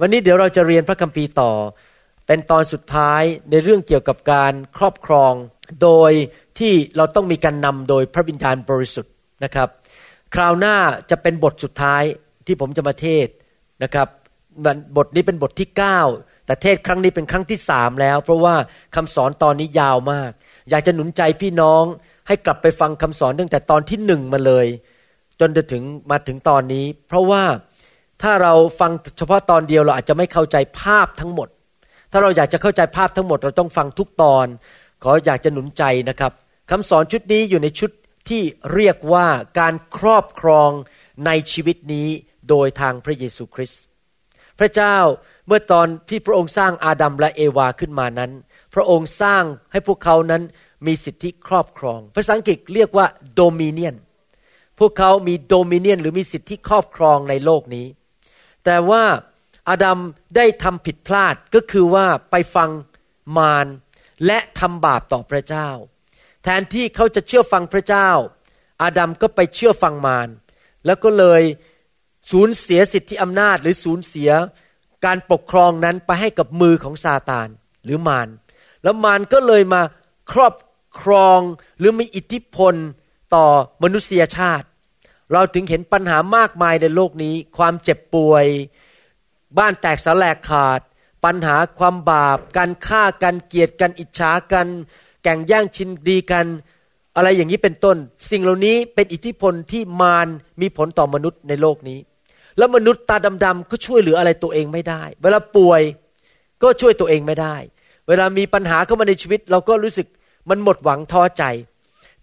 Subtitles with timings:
[0.00, 1.52] วันนี้เดี๋ยวเราจะเรียนพระคัมภีร์ต่อ
[2.26, 5.32] เป็นตอนสุดท้ายในเรื่องเกี่ยวกับการครอบครอง
[5.82, 6.12] โดย
[6.58, 9.12] ที่เราต้องมีการนำโดยพระวิญญาณบริสุทธิ์
[9.44, 9.68] นะครับ
[10.34, 10.76] คราวหน้า
[11.10, 12.02] จะเป็นบทสุดท้าย
[12.46, 13.28] ที่ผมจะมาเทศ
[13.82, 14.08] นะครับ
[14.96, 15.68] บทนี้เป็นบทที่
[16.08, 18.54] 9 แต่เทศครั้งนี้เป็นครั้งที่สามแล้ว เพราะว่า
[18.96, 20.30] คำสอนตอนนี้ยาวมาก
[20.70, 21.84] อยากจะหนุนใจพี่น้อง
[22.28, 24.66] ให้กลับไปฟังคำสอนตั้งแต่ตอนที่หนึ่งมาเลย
[25.40, 27.42] จนถึงมาถึงตอนนี้ เพราะว่า
[28.22, 31.48] ถ้าเราฟังเฉพาะตอนเดียวเราอาจจะไม่เข้าใจภาพทั้งหมด
[32.10, 34.46] ถ้าเราอยากจะเข้าใจภาพทั้งหมด เราต้องฟังทุกตอน
[35.02, 36.32] ขออยากจะหนุนใจนะครับ
[36.70, 37.90] คำสอนชุดนี้อยู่ในชุด
[38.28, 38.42] ที่
[38.74, 39.26] เรียกว่า
[39.58, 40.70] การครอบครอง
[41.26, 42.08] ในชีวิตนี้
[42.48, 43.82] โดยทางพระเยซูคริสต์
[44.58, 44.96] พระเจ้า
[45.46, 48.30] เมื่อตอนที่พระองค์สร้างอาดัมและเอวาขึ้นมานั้น
[48.74, 50.42] พระองค์สร้างให้พวกเขานั้น
[50.86, 53.96] มีสิทธิครอบครอง ภาษาอังกฤษเรียกว่าโดมิเนียน
[54.78, 57.86] พวกเขามีโดมิเนียนหรือมีสิทธิครอบครองในโลกนี้
[58.64, 59.04] แต่ว่า
[59.68, 59.98] อาดัม
[60.36, 62.70] ได้ทำผิดพลาดก็คือว่าไปฟัง
[63.36, 63.66] มาร
[64.26, 65.68] และทำบาปต่อพระเจ้า
[66.42, 68.08] แทนที่เขาจะเชื่อฟังพระเจ้า
[68.82, 70.28] อาดัมก็ไปเชื่อฟังมาร
[70.86, 71.42] แล้วก็เลย
[72.30, 74.30] สูญเสียสิทธิอำนาจหรือสูญเสีย
[75.04, 77.48] การปกครองนั้นไปให้กับมือของซาตาน
[77.84, 78.28] หรือมาร
[78.82, 79.82] แล้วมารก็เลยมา
[80.32, 80.54] ครอบ
[81.00, 81.40] ครอง
[81.78, 82.74] หรือมีอิทธิพล
[83.34, 83.46] ต่อ
[83.82, 84.66] มนุษยชาติ
[85.32, 88.46] เราถึงเห็นปัญหามากมายในโลกนี้ ความเจ็บป่วย
[89.58, 90.80] บ้านแตกสลายขาด
[91.24, 94.66] ปัญหาความบาป การฆ่ากันเกลียดกันอิจฉากัน
[95.22, 96.46] แก่งแย่งชิงดีกัน
[97.16, 97.96] อะไรอย่างนี้เป็นต้น
[98.30, 100.28] สิ่งเหล่านี้เป็นอิทธิพลที่มาร
[100.60, 101.98] มีผลต่อมนุษย์ในโลกนี้
[102.58, 105.82] แล้วมนุษย์ตาดำๆก็ช่วยเหลืออะไรตัวเองไม่ได้ เวลาป่วย
[106.62, 107.56] ก็ช่วยตัวเองไม่ได้
[108.08, 110.06] เวลามีปัญหาเข้ามาในชีวิต เราก็รู้สึก
[110.50, 111.44] มันหมดหวังท้อใจ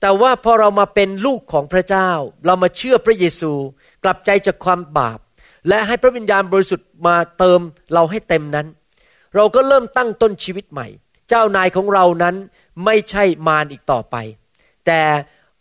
[0.02, 2.10] แต่ว่าพอเรามาเป็นลูกของพระเจ้า
[2.46, 3.52] เรามาเชื่อพระเยซู
[4.04, 5.20] กลับใจจากความบาป
[5.68, 7.60] และให้พระวิญญาณบริสุทธิ์มาเติม
[7.94, 8.68] เราให้เต็มนั้น
[9.36, 10.88] เราก็เริ่มตั้งต้นชีวิตใหม่
[11.30, 12.36] เจ้านายของเรานั้น
[12.86, 14.16] ไม่ใช่มารอีกต่อไป
[14.86, 15.02] แต่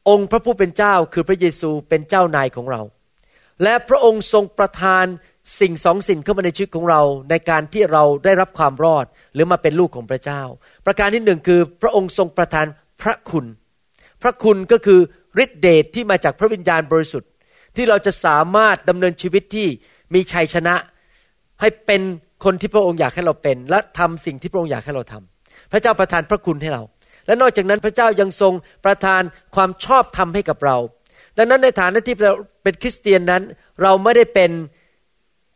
[0.08, 2.82] องค์พระผู้เป็นเจ้าคือพระเยซูเป็นเจ้านายของเรา
[3.62, 5.04] และพระองค์ทรงประทาน
[5.60, 10.42] สิ่งสองสิ่งเข้ามาในชีวิตของเราในการที่เราได้รับความรอดหรือมาเป็นลูกของพระเจ้า
[10.86, 12.66] ประการที่หนึ่งคือพระองค์ทรงประทาน
[13.02, 13.46] พระคุณ
[14.22, 15.00] พระคุณก็คือ
[15.44, 17.30] ฤทธิเดชที่มาจากพระวิญญาณบริสุทธิ์
[17.76, 19.68] ที่เราจะสามารถดำเนินชีวิตที่
[20.14, 20.74] มีชัยชนะ
[21.60, 22.02] ให้เป็น
[22.44, 26.82] คนที่พระองค์อยากให้เราเป็น และทำสิ่งที่พระองค์อยากให้เราทำพระเจ้าประทานพระคุณให้เรา
[27.26, 28.52] และนอกจากนั้นพระเจ้ายังทรง
[28.84, 29.22] ประทาน
[29.54, 30.76] ความชอบธรรมให้กับเรา
[31.36, 33.42] ดังนั้นในฐานะที่เราเป็นคริสเตียนนั้น
[33.82, 34.50] เราไม่ได้เป็น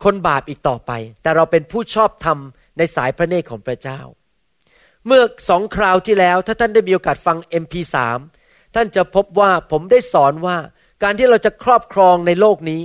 [0.05, 0.93] คนบาปอีกต่อไป
[1.23, 2.39] แต่เราเป็นผู้ชอบธรรม
[2.79, 4.01] ในสายพระเนตรของพระเจ้า
[5.07, 7.97] เมื่อสองคราวที่แล้วถ้าท่านได้มีโอกาสฟัง MP3
[8.75, 10.57] ท่านจะพบว่าผมได้สอนว่า
[11.03, 12.81] การที่เราจะครอบครองในโลกนี้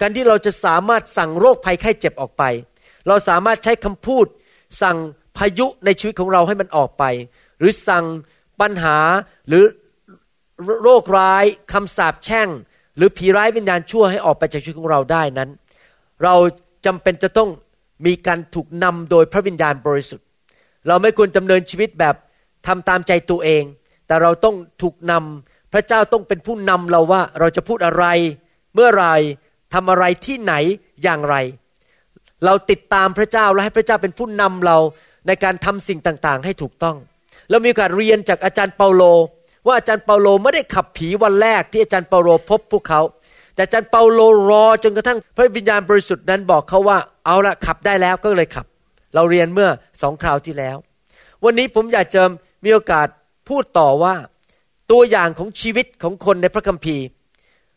[0.00, 2.42] การที่เราจะสามารถสั่งโรคภัยไข้เจ็บออกไป
[3.08, 4.26] เราสามารถใช้คำพูด
[4.82, 4.96] สั่ง
[5.36, 7.04] พายุในชีวิตของเราให้มันออกไป
[7.58, 8.04] หรือสั่ง
[8.60, 8.98] ปัญหา
[9.48, 9.64] หรือ
[10.82, 12.48] โรคร้ายคำสาปแช่ง
[12.96, 15.50] หรือผีร้ายวิญญาณชั่วให้ออกไปจากชีวิตของเราได้นั้น
[16.24, 16.34] เรา
[16.86, 17.50] จำเป็นจะต้อง
[18.06, 20.26] มีการถูกนำโดยพระวิญญาณบริสุทธิ์
[20.88, 22.14] เราไม่ควรดำเนินชีวิตแบบ
[22.66, 23.62] ทำตามใจตัวเอง
[24.10, 28.04] แต่เราต้องถูกนำพระเจ้าต้องเป็นผู้นำเราว่าเราจะพูดอะไร
[28.74, 29.06] เมื่อไร
[29.74, 30.54] ทำอะไรที่ไหน
[31.02, 31.36] อย่างไร
[32.44, 34.76] เราติดตามพระเจ้าและให้พระเจ้าเป็นผู้นำเรา
[35.26, 36.96] ในการทำสิ่งต่าง ๆ ให้ถูกต้อง
[37.50, 39.02] เรามีโอกาสเรียนจากอาจารย์เปาโล
[39.66, 43.00] ว่าอาจารย์เปาโลไม่ได้ขับผีวันแรกที่อาจารย์เปาโลพบพวกเขา
[43.54, 44.20] แต่อาจารย์เปาโล
[44.50, 48.66] รอจนกระทั่งพระวิญญาณบริสุทธิ์นั้นบอกเขาว่าเอาละขับได้แล้วก็เลยขับ
[49.14, 49.68] เราเรียนเมื่อ
[50.02, 50.76] สองคราวที่แล้ว
[51.44, 52.22] วันนี้ผมอยากจะ
[52.64, 53.08] มีโอกาส
[53.50, 54.14] พูดต่อว่า
[54.90, 57.04] ตัวอย่างของชีวิตของคนในพระคัมภีร์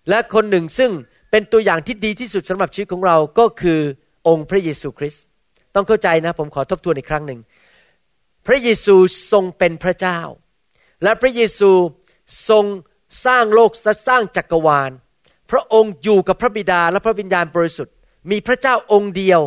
[0.09, 0.91] และคนหนึ่งซึ่ง
[1.31, 3.79] เป็นตัวอย่างที่ดีที่สุดสำหรับชีวิตของเราก็คือ
[4.27, 5.23] องค์พระเยซูคริสต์
[5.75, 7.39] ต้องเข้าใจนะ ผมขอทบทวนอีกครั้งหนึ่ง
[8.47, 8.95] พระเยซู
[9.31, 10.19] ทรงเป็นพระเจ้า
[11.03, 11.71] และพระเยซู
[12.49, 12.65] ทรง
[13.25, 13.71] สร้างโลก
[14.07, 14.91] สร้างจักรวาล
[15.51, 17.95] พระองค์อยู่กับพระบิดาและพระวิญญาณบริสุทธิ์
[18.31, 19.41] มีพระเจ้าองค์เดียว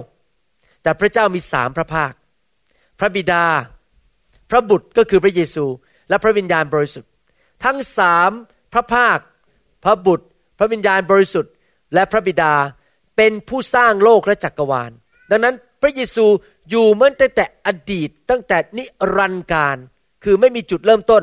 [0.82, 2.12] แต่พระเจ้ามีสามพระภาค
[2.99, 3.44] พระบิดา
[4.50, 5.64] พระบุตรก็คือพระเยซู
[6.08, 7.11] และพระวิญญาณบริสุทธิ์
[7.64, 8.31] ทั้งสาม
[8.73, 9.19] พระภาค
[9.85, 10.26] พระบุตร
[10.58, 11.53] พระวิญญาณบริสุทธิ์
[11.94, 12.55] และพระบิดา
[13.17, 14.91] เป็นผู้สร้างโลกและจักรวาล
[15.31, 16.26] ดังนั้นพระเยซู
[16.70, 18.85] อยู่เมื่อตั้งแต่อดีตตั้งแต่นิ
[19.17, 19.76] รันดร์การ
[20.25, 21.23] คือไม่มีจุดเริ่มต้น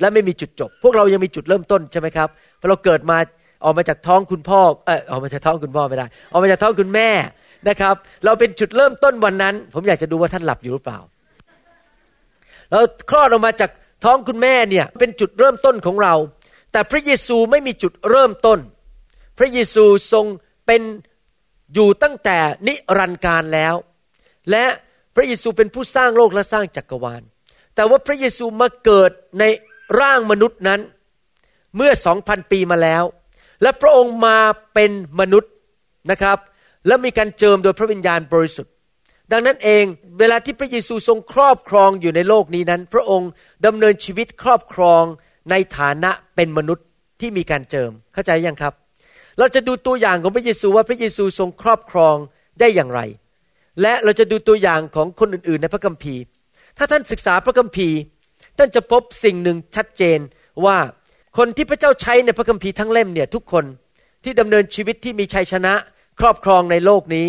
[0.00, 2.28] และไม่มีจุดจบ พวกเรายังมีจุดเริ่มต้นใช่ไหมครับ
[2.60, 3.18] พอเราเกิดมา
[3.64, 7.08] ออกมาจากท้องคุณพ่อเออออกมาจากท้องคุณพ่อไม่ได้ ออกมาจากท้องคุณแม่
[7.68, 10.98] นะครับ เราเป็นจุดเริ่มต้นวันนั้น ผมอยากจะดูว่าท่านหลับอยู่หรือเปล่า
[12.70, 13.70] เราคลอดออกมาจาก
[14.04, 16.14] ท้องคุณแม่เนี่ยเป็นจุดเริ่มต้นของเรา
[16.72, 18.58] แต่พระเยซูไม่มีจุดเริ่มต้น
[19.38, 20.26] พระเยซูทรง
[20.66, 20.82] เป็น
[21.74, 23.74] อยู่ตั้งแต่นิรันดร์การแล้ว
[24.50, 24.64] และ
[25.14, 27.22] พระเยซูเป็นผู้สร้างโลกและสร้างจักรวาล
[27.74, 29.44] แต่ว่าพระเยซูมาเกิดใน
[30.00, 30.80] ร่างมนุษย์นั้น
[31.76, 33.04] เมื่อสองพันปีมาแล้ว
[33.62, 34.38] และพระองค์มา
[34.74, 34.90] เป็น
[35.20, 35.52] มนุษย์
[36.10, 36.38] นะครับ
[36.86, 38.72] และมีการเจิมโดยพระวิญญาณบริสุทธิ์
[39.32, 39.84] ดังนั้นเอง
[40.18, 43.30] เวลาที่พระเยซูทรงครอบครองอยู่ในโลกนี้นั้น พระองค์
[43.66, 45.02] ดำเนินชีวิตครอบครอง
[45.50, 46.86] ในฐานะเป็นมนุษย์
[47.20, 48.74] ที่มีการเจิม เข้าใจยังครับ
[49.38, 52.16] เราจะดูตัวอย่างของพระเยซูว่าพระเยซูทรงครอบครอง
[52.60, 53.00] ได้อย่างไร
[53.82, 56.22] และเราจะดูตัวอย่างของคนอื่น ๆ ในพระคัมภีร์
[56.78, 57.96] ถ้าท่านศึกษาพระคัมภีร์
[58.58, 60.18] ท่านจะพบสิ่งหนึ่งชัดเจน
[60.64, 60.78] ว่า
[61.38, 63.64] คนที่พระเจ้าใช้ในพระคัมภีร์ทั้งเล่มเนี่ยทุกคน
[64.24, 65.74] ที่ดำเนินชีวิตที่มีชัยชนะ
[66.20, 67.26] ครอบครองในโลกนี้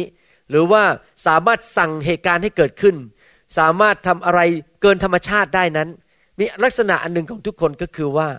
[0.50, 0.84] หรือว่า
[1.28, 2.96] สามารถสั่งเหตุการณ์ให้เกิดขึ้น
[3.57, 4.42] สามารถทำอะไร
[4.81, 5.90] เกินธรรมชาติได้นั้น
[6.40, 8.30] มีลักษณะอันหนึ่งของทุกคนก็คือว่า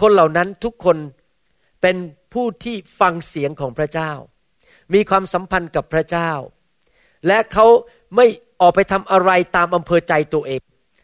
[0.00, 0.96] คนเหล่านั้นทุกคน
[1.82, 1.96] เป็น
[2.32, 4.12] ผู้ที่ฟังเสียงของพระเจ้า
[4.94, 6.30] มีความสัมพันธ์กับพระเจ้า
[7.26, 7.66] และเขา
[8.16, 8.26] ไม่
[8.60, 10.60] ออกไปทำอะไรตามอำเภอใจตัวเอง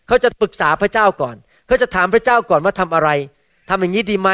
[0.07, 1.37] เขาจะปรึกษาพระเจ้าก่อน
[1.67, 3.11] เขาจะถามพระเจ้าก่อนว่าทำอะไร
[3.71, 4.31] ทำอย่างนี้ดีไหม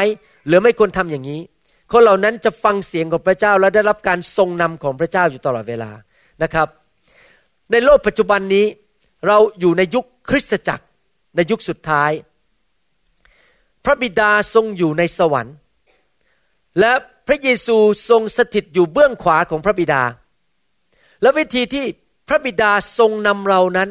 [0.47, 1.41] หรือไม่ควรทำอย่างนี้
[1.91, 5.91] คนเหล่านั้นจะฟังเสียงของพระเจ้าและได้รับการทรงนำของพระเจ้าอยู่ตลอดเวลา
[6.43, 6.67] นะครับ
[7.71, 8.65] ในโลกปัจจุบันนี้
[9.27, 10.85] เราอยู่ในยุคคริสตจักร
[11.35, 12.11] ในยุคสุดท้าย
[13.85, 15.55] พระบิดาทรงอยู่ในสวรรค์
[16.79, 16.91] และ
[17.27, 17.77] พระเยซู
[18.09, 20.03] ทรงสถิตอยู่เบื้องขวาของพระบิดา
[21.21, 21.85] และวิธีที่
[22.27, 23.89] พระบิดาทรงนำเรานั้น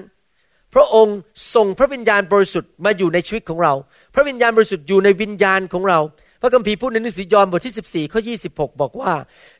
[0.74, 1.18] พระองค์
[1.54, 3.74] ส่งพระวิญญาณบริสุทธิ์มาอยู่ในชีวิตของเรา
[4.14, 5.98] พระวิญญาณบริสุทธิ์อยู่ในวิญญาณของเรา
[6.40, 8.20] พระคัมภีร์พูดในหนังสือยอห์นบทที่ 14 ข้อ
[8.50, 9.12] 26 บอกว่า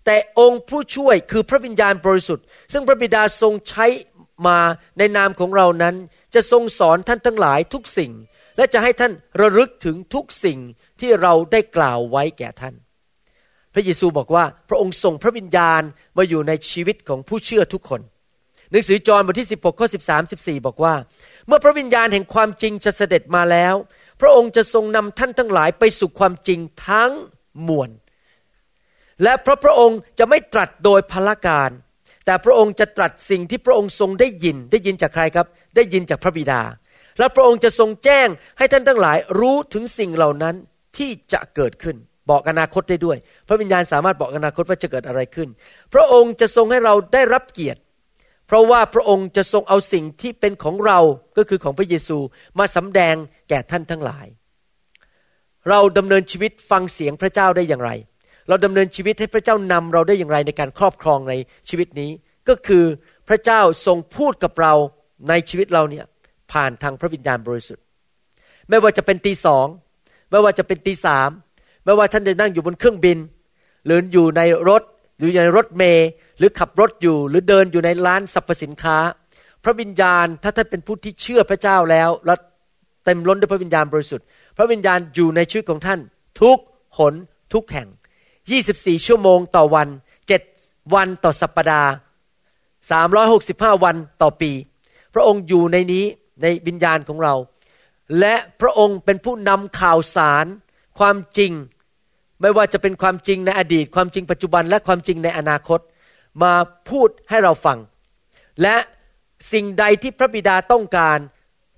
[0.05, 3.87] แต่องค์ผู้ช่วยคือพระวิญญาณบริสุทธิ์ ซึ่งพระบิดาทรงใช้
[4.47, 4.59] มา
[4.99, 5.95] ในนามของเรานั้น
[6.35, 8.13] จะทรงสอนท่านทั้งหลายทุกสิ่ง
[8.57, 10.59] และจะให้ท่านระลึกถึงทุกสิ่ง
[11.01, 12.75] ที่เราได้กล่าวไว้แก่ท่าน
[13.75, 15.83] พระเยซูบอกว่าพระองค์ส่งพระวิญญาณ
[16.17, 18.01] มาอยู่ในชีวิตของผู้เชื่อทุกคน
[18.71, 20.95] หนังสือจอห์นบทที่ 16 ข้อ 13 14 บอกว่า
[21.47, 23.75] เมื่อพระวิญญาณแห่งความจริงจะเสด็จมาแล้ว
[24.21, 27.13] พระองค์จะทรงนำท่านทั้งหลายไปสู่ความจริงทั้ง
[27.69, 27.91] มวล
[29.23, 31.71] และพระพระองค์จะไม่ตรัสโดยพละการ
[32.27, 36.63] แต่พระองค์จะตรัสสิ่งที่พระองค์ทรงได้ยิน ได้ยินจากใครครับ ได้ยินจากพระบิดา
[37.19, 38.29] และพระองค์จะทรงแจ้ง
[38.59, 40.55] ให้ท่านทั้งหลายรู้ถึงสิ่งเหล่านั้น
[40.97, 41.97] ที่จะเกิดขึ้น
[42.31, 43.17] บอกอนาคตได้ด้วย
[43.49, 45.49] พระวิญญาณสามารถบอกอนาคตว่าจะเกิดอะไรขึ้น
[45.95, 47.81] พระองค์จะทรงให้เราได้รับเกียรติ
[48.49, 50.99] เพราะว่าพระองค์จะทรงเอาสิ่งที่เป็นของเรา
[51.37, 52.19] ก็คือของพระเยซู
[52.59, 53.15] มาสำแดง
[53.49, 54.27] แก่ท่านทั้งหลาย
[55.71, 57.91] เราดำเนินชีวิตฟังเสียงพระเจ้าได้อย่างไร
[58.49, 61.35] เราดำเนินชีวิตให้พระเจ้านำเราได้อย่างไรในการครอบครองใน
[61.69, 62.11] ชีวิตนี้
[62.49, 62.85] ก็คือ
[63.29, 64.75] พระเจ้าทรงพูดกับเรา
[65.29, 66.05] ในชีวิตเราเนี่ย
[66.53, 67.85] ผ่านทางพระวิญญาณบริสุทธิ์
[68.69, 69.67] ไม่ว่าจะเป็นตีสอง
[70.31, 71.31] ไม่ว่าจะเป็นตีสาม
[71.85, 73.19] ไม่ว่าท่านจะนั่งอยู่บนเครื่องบิน
[73.87, 74.83] หรืออยู่ในรถ
[75.19, 78.99] หรืออยู่ในรถเมย์ หรือขับรถอยู่หรือเดินอยู่ในร้านสรรพสินค้า
[79.65, 82.35] พระวิญญาณถ้าท่านเป็นผู้ที่เชื่อพระเจ้าแล้วและ
[83.05, 84.27] เต็มล้นด้วยพระวิญญาณบริสุทธิ์
[84.57, 86.01] พระวิญญาณอยู่ในชีวิตของท่าน
[86.41, 86.59] ทุก
[86.99, 87.15] หน
[87.55, 87.89] ทุกแห่ง
[88.47, 89.89] 24 ชั่วโมงต่อวัน
[90.41, 91.91] 7 วันต่อสัปปดาห์
[92.89, 94.53] 365 วันต่อปี
[95.15, 96.05] พระองค์อยู่ในนี้
[96.43, 97.35] ในวิญญาณของเรา
[98.21, 100.47] และพระองค์เป็นผู้นำข่าวสาร
[100.99, 101.53] ความจริง
[102.41, 105.81] ไม่ว่าจะเป็นความจริงในอดีต ความจริงปัจจุบันและความจริงในอนาคต
[106.43, 106.55] มา
[106.91, 107.79] พูดให้เราฟัง
[108.63, 108.77] และ
[109.53, 111.19] สิ่งใดที่พระบิดาต้องการ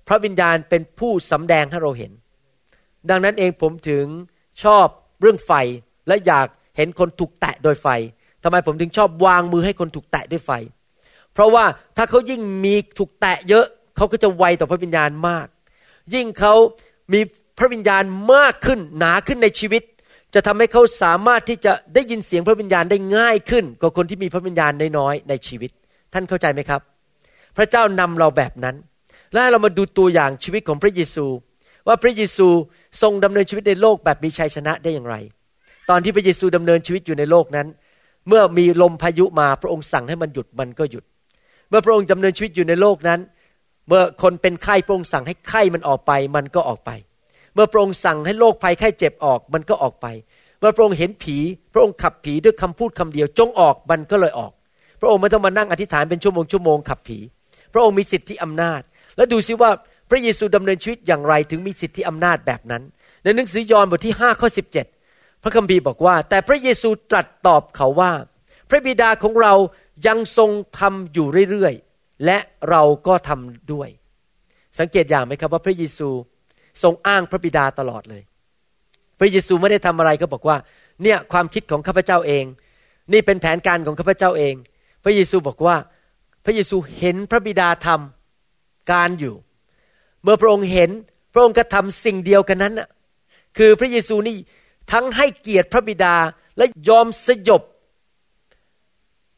[0.07, 2.11] พระวิญญาณเป็นผู้สำแดงให้เราเห็น
[3.09, 4.05] ดังนั้นเองผมถึง
[4.63, 4.85] ชอบ
[5.21, 5.51] เรื่องไฟ
[6.07, 7.87] และอยากเห็นคนถูกแตะโดยไฟ
[8.43, 10.51] ทำไมผมถึงชอบวางมือให้คนถูกแตะด้วยไฟ
[11.33, 11.65] เพราะว่า
[11.97, 13.65] ถ้าเขายิ่งมีถูกแตะเยอะ
[13.97, 15.47] เขาก็จะไวต่อพระวิญญาณมาก
[16.13, 16.53] ยิ่งเขา
[17.13, 17.19] มี
[17.57, 18.03] พระวิญญาณ
[18.33, 19.83] มากขึ้นหนาขึ้นในชีวิต
[20.33, 25.71] จะทำให้เขาสามารถที่จะได้ยินเสียงพระวิญญาณได้ง่ายขึ้นกว่าคนที่มีพระวิญญาณน้อยๆในชีวิต
[26.13, 26.81] ท่านเข้าใจไหมครับ
[27.57, 28.75] พระเจ้านำเราแบบนั้น
[29.33, 31.25] และเรามาดูตัวอย่างชีวิตของพระเยซู
[31.87, 32.47] ว่าพระเยซู
[33.01, 35.15] ทรงดำเนินชีวิตในโลกแบบมีชัยชนะได้อย่างไร
[35.89, 37.67] ตอนที่พระเยซูดำเนินชีวิตอยู่ในโลกนั้น
[38.27, 41.03] เมื่อมีลมพายุมาพระองค์สั่งให้มันหยุดมันก็หยุด
[41.69, 43.19] เมื่อพระองค์ดำเนินชีวิตอยู่ในโลกนั้น
[43.87, 46.91] เมื่อคนเป็นไข้พระองค์สั่งให้ไข้มันออกไปมันก็ออกไป
[47.53, 50.07] เมื่อพระองค์สั่งให้โรคภัยไข้เจ็บออกมันก็ออกไป
[50.59, 51.37] เมื่อพระองค์เห็นผี
[51.73, 54.51] พระองค์ขับผีด้วยคำพูดคำเดียว จงออกมันก็เลยออก
[54.99, 57.17] พระองค์ไม่ต้องมานั่งอธิษฐานเป็นชั่วโมงชั่วโมงขับผี
[57.73, 58.81] พระองค์มีสิทธิอำนาจ
[59.17, 59.71] แล้วดูซิว่า
[60.09, 62.83] พระเยซูดำเนินชีวิตอย่างไรถึงมีสิทธิอำนาจแบบนั้น
[63.23, 64.49] ในหนังสือยอห์นบทที่5ข้อ
[64.95, 68.11] 17 พระคัมภีร์บอกว่า แต่พระเยซูตรัสตอบเขาว่า
[68.69, 69.53] พระบิดาของเรา
[70.07, 72.37] ยังทรงทำอยู่เรื่อยๆและ
[72.69, 73.89] เราก็ทำด้วย
[74.79, 76.09] สังเกตอย่างไหมครับว่าพระเยซู
[76.83, 78.21] ทรงอ้างพระบิดาตลอดเลย
[79.19, 80.57] พระเยซูไม่ได้ทำอะไรก็บอกว่า
[81.03, 82.45] เนี่ยความคิดของข้าพเจ้าเอง
[83.13, 84.55] นี่เป็นแผนการของข้าพเจ้าเอง
[85.03, 85.75] พระเยซูบอกว่า
[86.45, 89.35] พระเยซูเห็นพระบิดาทำการอยู่
[90.23, 90.89] เมื่อพระองค์เห็น
[91.33, 92.89] พระองค์ก็ทำสิ่งเดียวกันนั้นน่ะ
[93.57, 94.37] คือพระเยซูนี่
[94.91, 96.15] ทั้งให้เกียรติพระบิดา
[96.57, 97.63] และยอมสยบ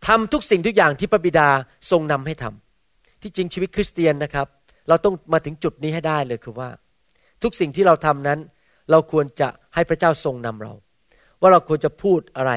[0.07, 1.47] ทำทุกสิ่งทุกอย่างที่พระบิดา
[1.91, 4.47] ทรงนำให้ทำที่จริงชีวิตคริสเตียนนะครับ
[4.87, 6.69] เราต้องมาถึงจุดนี้ให้ได้เลยคือว่า
[7.43, 8.39] ทุกสิ่งที่เราทำนั้น
[8.91, 10.73] เราควรจะให้พระเจ้าทรงนำเรา
[11.41, 12.51] ว่าเราควรจะพูดอะไร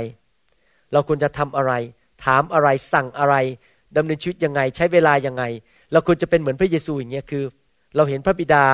[0.93, 1.73] เราควรจะทำอะไร
[2.25, 3.35] ถามอะไรสั่งอะไร
[3.97, 5.45] ดำเนินชีวิตยังไง ใช้เวลายังไง
[5.93, 7.45] เราควรจะเป็นเหมือนพระเยซูอย่างเงี้ยคือ
[7.97, 8.65] เราเห็นพระบิดา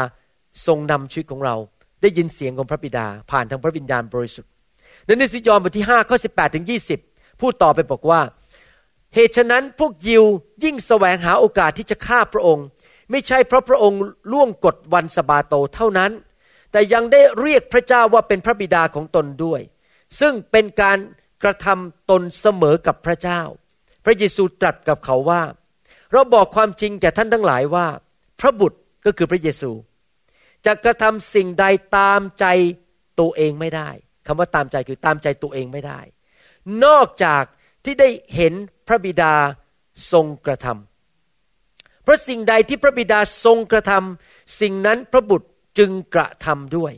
[0.67, 1.57] ทรงนำชีวิตของเรา
[2.03, 4.51] ได้ยินเสียงของพระบิดา ผ่านทางพระวิญญาณบริสุทธิ์
[5.07, 6.67] ในนิสิยอห์นบทที่5ข้อ18ถึง
[7.05, 8.21] 20 พูดต่อไปบอกว่า
[9.15, 10.25] เหตุฉะนั้นพวกยิว
[10.65, 12.67] ยิ่งแสวงหาโอกาสที่จะฆ่าพระองค์
[13.13, 14.01] ไม่ใช่เพราะพระองค์
[14.33, 16.13] ล่วงกฎวันสบาโตเท่านั้น
[16.73, 19.61] แต่ยังได้เรียกพระเจ้าว่าเป็นพระบิดาของตนด้วย
[20.21, 20.99] ซึ่งเป็นการ
[21.43, 23.41] กระทำตนเสมอกับพระเจ้า
[24.05, 25.43] พระเยซูตรัสกับเขาว่า
[26.13, 27.87] เราบอกความจริงแก่ท่านทั้งหลายว่า
[28.41, 29.71] พระบุตรก็คือพระเยซู
[30.67, 31.65] จะกระทำสิ่งใด
[31.97, 32.47] ตามใจ
[33.21, 33.91] ตัวเองไม่ได้
[34.27, 36.01] คำว่าตามใจคือตามใจตัวเองไม่ได้
[36.85, 37.45] นอกจาก
[37.85, 38.53] ที่ได้เห็น
[38.89, 39.35] พระบิดา
[40.13, 40.92] ทรงกระทำ
[42.03, 46.93] เพราะสิ่งใดที่พระบิดาทรงกระทำสิ่งนั้นพระบุตรจึงกระทำด้วย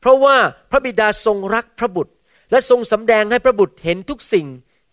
[0.00, 0.36] เพราะว่า
[0.70, 2.12] พระบิดาทรงรักพระบุตร
[2.50, 4.46] และทรงสำแดงให้พระบุตรเห็นทุกสิ่ง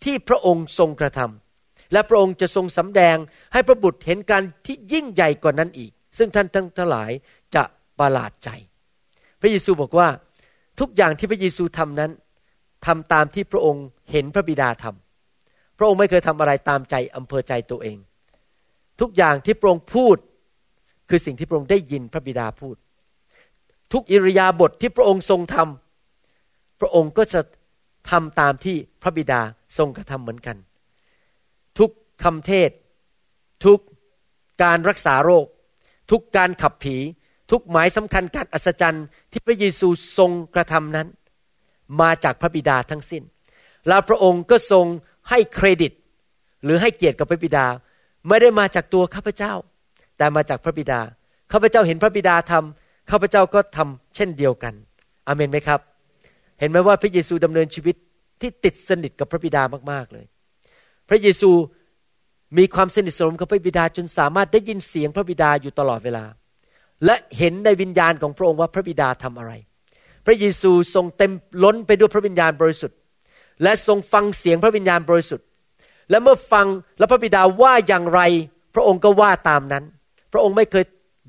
[0.03, 3.17] ที่พระองค์ทรงกระทำและพระองค์จะทรงสำแดง
[3.53, 6.47] ให้พระบุตรเห็นการที่ยิ่งใหญ่กว่านั้นอีก ซึ่งท่าน
[6.77, 7.11] ทั้งหลาย
[7.55, 7.63] จะ
[7.99, 8.49] ประหลาดใจ
[9.41, 10.07] พระเยซูบอกว่า
[10.79, 12.11] ทุกอย่างที่พระเยซูทำนั้น
[12.85, 17.97] ทำตามที่พระองค์เห็นพระบิดาทำพระองค์ไม่เคยทำอะไรตามใจอำเภอใจตัวเอง
[19.03, 20.17] ทุกอย่างที่พระองค์พูด
[21.09, 22.75] คือสิ่งที่พระองค์ได้ยินพระบิดาพูด
[23.93, 27.41] ทุกอิริยาบถทที่พระองค์ทรงทำพระองค์ก็จะ
[28.11, 29.41] ทำตามที่พระบิดา
[29.77, 30.57] ทรงกระทำเหมือนกัน
[31.79, 31.91] ทุก
[32.23, 32.69] คำเทศ
[33.65, 33.79] ทุก
[34.63, 35.45] การรักษาโรค
[36.11, 36.97] ทุกการขับผี
[37.51, 41.07] ทุกหมายสำคัญการอัศจรรย์ที่พระเยซูทรงกระทำนั้น
[42.01, 43.23] มาจากพระบิดาทั้งสิ้น
[43.87, 44.85] แล้วพระองค์ก็ทรง
[45.29, 45.91] ให้เครดิต
[46.63, 47.65] หรือให้เกียรติกับพระบิดา
[48.27, 49.53] ไม่ได้มาจากตัวข้าพเจ้า
[50.17, 50.99] แต่มาจากพระบิดา
[51.51, 54.73] ข้าพเจ้าเห็นพระบิดาทำข้าพเจ้าก็ทำเช่นเดียวกัน
[55.27, 55.79] อเมนไหมครับ
[56.59, 57.95] เห็นไหมว่าพระเยซูดำเนินชีวิต
[58.41, 60.25] ที่ติดสนิทกับพระบิดามากๆเลย
[61.09, 61.51] พระเยซู
[62.57, 66.25] มีความสนิทสนมกับพระบิดาจนสามารถได้ยินเสียงพระบิดาอยู่ตลอดเวลา
[67.05, 69.51] และเห็นในวิญญาณของพระองค์ว่าพระบิดาทำอะไร
[70.25, 71.31] พระเยซูทรงเต็ม
[71.63, 72.97] ล้นไปด้วยพระวิญญาณบริสุทธิ์
[73.63, 75.47] และทรงฟังเสียงพระวิญญาณบริสุทธิ์
[76.09, 76.67] และเมื่อฟัง
[76.97, 78.21] และพระบิดาว่าอย่างไร
[78.75, 79.83] พระองค์ก็ว่าตามนั้น
[80.33, 80.83] พระองค์ไม่เคย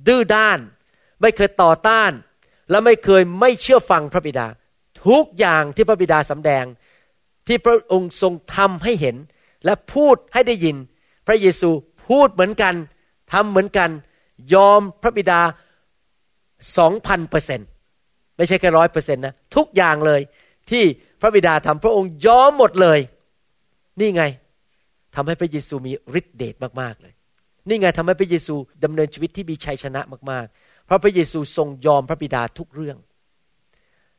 [0.07, 0.59] ดื้อด้าน
[1.23, 2.12] ไม่เคยต่อต้าน
[2.71, 4.47] และไม่เคยไม่เชื่อฟังพระบิดา
[5.07, 6.64] ทุกอย่างที่พระบิดาสำแดง
[7.47, 9.16] ที่พระองค์ทรงทำให้เห็น
[9.64, 10.76] และพูดให้ได้ยิน
[11.26, 11.71] พระเยซู
[12.07, 12.75] พูดเหมือนกัน
[13.33, 13.90] ทำเหมือนกัน
[14.54, 15.40] ยอมพระบิดา
[16.78, 17.69] สองพันเปอร์เซ็นต์
[18.37, 20.21] ไม่ใช่แค่ร้อยเปอร์เซ็นต์นะทุกอย่างเลย
[20.71, 20.85] ที่
[21.21, 22.99] พระบิดาทำพระองค์ยอมหมดเลย
[24.00, 24.25] นี่ไง
[25.16, 27.14] ทำให้พระเยซูมีฤทธิเดชมากๆเลย
[27.68, 28.54] นี่ไงทำให้พระเยซู
[28.85, 32.97] ดำเนินชีวิตที่มีชัยชนะมากๆ เพราะพระเยซูทรงยอมพระบิดาทุกเรื่อง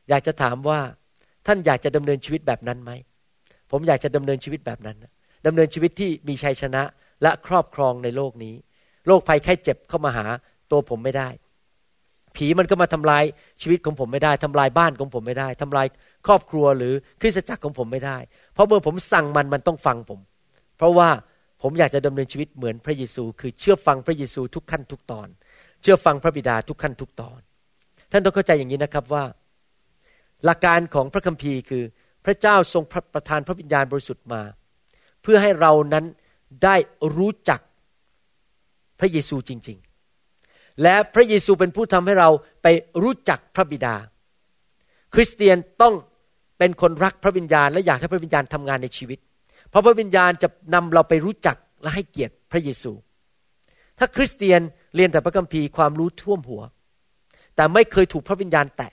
[0.08, 0.80] อยากจะถามว่า
[1.46, 2.92] ท่านอยากจะดำเนินชีวิตแบบนั้นไหม
[3.70, 4.96] ผมอยากจะดำเนินชีวิตแบบนั้น
[5.46, 6.82] ดำเนินชีวิตที่มีชัยชนะ
[7.22, 8.54] และครอบครองในโลกนี้
[9.06, 10.26] โรคภัยไข้เจ็บเข้ามาหา
[10.70, 11.28] ตัวผมไม่ได้
[12.36, 13.24] ผีมันก็มาทำลาย
[13.62, 15.86] ชีวิตของผมไม่ได้ทำลายบ้านของผมไม่ได้ทำลาย
[16.26, 18.18] ครอบครัวหรือคริสตจักรของผมไม่ได้
[18.52, 20.20] เพราะเมื่อผมสั่งมันมันต้องฟังผม
[20.76, 21.08] เพราะว่า
[21.62, 25.28] ผมอยากจะดำเนินชีวิตเหมือนพระเยซู คือเชื่อฟังพระเยซูทุกขั้นทุกตอน
[25.82, 27.40] เชื่อฟังพระบิดาทุกขั้นทุกตอน
[28.12, 29.24] ท่านต้องเข้าใจอย่างนี้นะครับว่า
[30.44, 31.82] หลักการของพระคัมภีร์คือ
[32.24, 32.82] พระเจ้าทรง
[33.14, 34.42] ประทานพระวิญญาณบริสุทธิ์มา
[35.22, 36.04] เพื่อให้เรานั้น
[36.64, 36.76] ได้
[37.16, 37.60] รู้จัก
[39.00, 39.78] พระเยซูจริง
[40.24, 42.30] ๆ และพระเยซูเป็นผู้ทำให้เรา
[42.62, 42.66] ไป
[43.02, 43.94] รู้จักพระบิดา
[45.14, 45.94] คริสเตียนต้อง
[46.58, 49.18] เป็นคนรักพระวิญญาณ และอยากให้พระวิญญาณทำงานในชีวิต
[49.70, 52.92] เพราะพระวิญญาณจะนำเราไปรู้จักและให้เกียรติพระเยซู
[53.98, 54.60] ถ้าคริสเตียน
[54.94, 56.62] เรียนแต่พระคัมภีร์ความรู้ท่วมหัว
[57.56, 58.92] แต่ไม่เคยถูกพระวิญญาณแตะ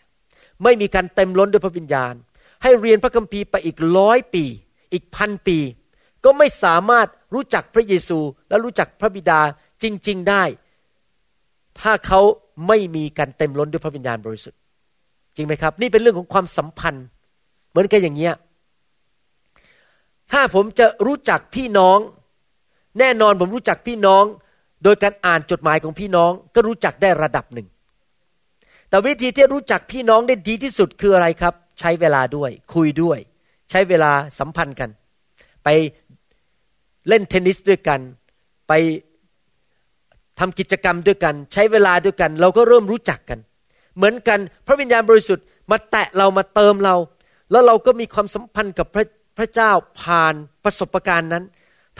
[0.63, 2.13] ไม่มีการเต็มล้นด้วยพระวิญญาณ
[2.63, 4.46] ให้เรียนพระคัมภีร์ไปอีกร้อยปี
[4.94, 5.58] อีกพันปี
[6.25, 9.39] ก็ไม่สามารถรู้จักพระเยซู และรู้จักพระบิดา
[9.84, 10.44] จริง ๆได้
[11.80, 12.20] ถ้าเขา
[12.68, 14.60] ไม่มีการเต็มล้นด้วยพระวิญญาณบริสุทธิ์
[15.36, 17.06] จริงไหมครับ นี่เป็นเรื่องของความสัมพันธ์
[17.70, 18.34] เหมือนกันอย่างเงี้ย
[20.34, 22.00] ถ้าผมจะรู้จักพี่น้อง
[23.00, 24.24] แน่นอนผมรู้จักพี่น้อง
[24.84, 27.68] โดยการอ่านจดหมายของพี่น้อง ก็รู้จักได้ระดับหนึ่ง
[28.90, 33.20] แต่วิธีที่รู้จักพี่น้องได้ดีที่สุดคืออะไรครับ ใช้เวลาด้วย คุยด้วย
[33.70, 34.90] ใช้เวลาสัมพันธ์กัน
[35.63, 35.68] ไป
[37.08, 38.00] เล่นเทนนิสด้วยกัน
[38.68, 38.74] ไป
[40.40, 43.40] ทำกิจกรรมด้วยกัน ใช้เวลาด้วยกัน เราก็เริ่มรู้จักกัน
[43.96, 46.96] เหมือนกันพระวิญญาณบริสุทธิ์มาแตะเรามาเติมเรา
[47.52, 49.06] แล้วเราก็มีความสัมพันธ์กับพระ
[49.38, 49.72] พระเจ้า
[50.02, 51.44] ผ่านประสบการณ์นั้น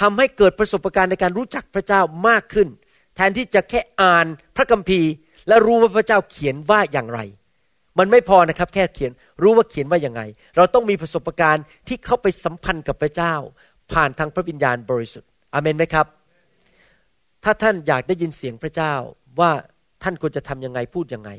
[0.02, 2.68] ทำให้เกิดประสบการณ์ในการรู้จักพระเจ้ามากขึ้น
[3.16, 4.26] แทนที่จะแค่อ่าน
[4.56, 5.10] พระคัมภีร์
[5.48, 7.20] และรู้ว่าพระเจ้าเขียนว่าอย่างไร
[8.00, 9.12] มันไม่พอนะครับ แค่เขียน
[9.42, 10.22] รู้ว่าเขียนว่าอย่างไง
[10.58, 13.34] เราต้องมีประสบการณ์ที่เข้าไปสัมพันธ์กับพระเจ้า
[13.92, 16.08] ผ่านทางพระวิญญาณบริสุทธิ์อเมนไหมครับ
[17.44, 18.94] ถ้าท่านอยากได้ยินเสียงพระเจ้า
[19.40, 19.52] ว่า
[20.04, 21.32] ท่านควรจะทํำยังไงพูดยังไง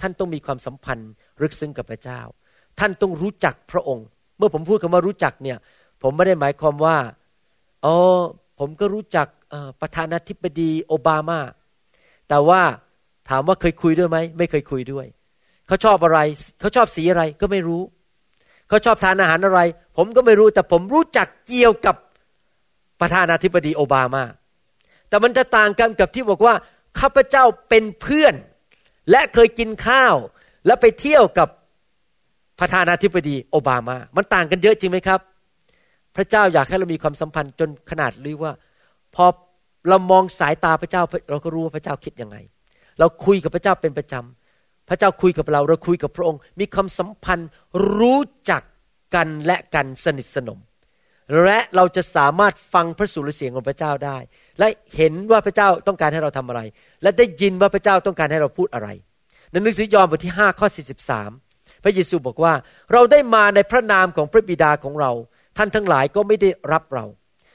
[0.00, 1.10] ท่านต้องมีความสัมพันธ์
[1.42, 2.20] ลึกซึ้งกับพระเจ้า
[2.80, 4.06] ท่านต้องรู้จักพระองค์
[4.38, 5.58] เมื่อผมพูดคำว่ารู้จักเนี่ย
[6.02, 6.96] ผมไม่ได้หมายความว่า
[7.84, 7.96] อ๋อ
[8.58, 9.26] ผมก็รู้จัก
[9.80, 11.40] ประธานาธิบดีโอบามา
[12.28, 12.62] แต่ว่า
[13.28, 15.06] ถามว่าเคยคุยด้วยไหมไม่เคยคุยด้วย
[15.66, 16.18] เขาชอบอะไร
[16.60, 17.82] เขาชอบสีอะไรก็ไม่รู้
[18.68, 19.60] เขาชอบทานอาหารอะไร
[19.96, 21.96] ผมก็ไม่รู้แต่ผมรู้จักเกี่ยวกับ
[23.00, 24.24] ประธานาธิบดีโอบามา
[25.08, 26.54] แต่มันจะต่างกันกับที่บอกว่า
[27.00, 28.34] ข้าพเจ้าเป็นเพื่อน
[29.10, 30.14] และเคยกินข้าว
[30.66, 31.48] และไปเที่ยวกับ
[32.60, 35.20] ประธานาธิบดีโอบามา มันต่างกันเยอะจริงไหมครับ
[36.16, 38.52] พระเจ้าอยากให้เรามีความสัมพันธ์จนขนาดรู้ว่า
[39.14, 39.24] พอ
[39.88, 42.36] เรามองสายตาพระเจ้าเราก็รู้ว่าพระเจ้าคิดยังไง
[42.98, 47.48] เราคุยกับพระเจ้าเป็นประจำพระเจ้าคุยกับเรา เราคุยกับพระองค์ มีความสัมพันธ์
[47.98, 48.20] รู้
[48.50, 48.62] จัก
[49.14, 50.58] กันและกันสนิทสนม
[51.44, 54.18] และเราจะสามารถฟังพระสุรเสียงของพระเจ้าได้
[54.58, 56.60] และเห็นว่าพระเจ้าต้องการให้เราทำอะไร
[57.02, 58.88] และได้ยินว่าพระเจ้าต้องการให้เราพูดอะไร
[59.50, 60.68] ในหนังสือยอห์นบทที่5ข้อ
[61.08, 61.43] 43
[61.84, 62.54] พระเยซูบอกว่า
[62.92, 65.10] เราได้มาในพระนามของพระบิดาของเรา
[65.56, 67.04] ท่านทั้งหลายก็ไม่ได้รับเรา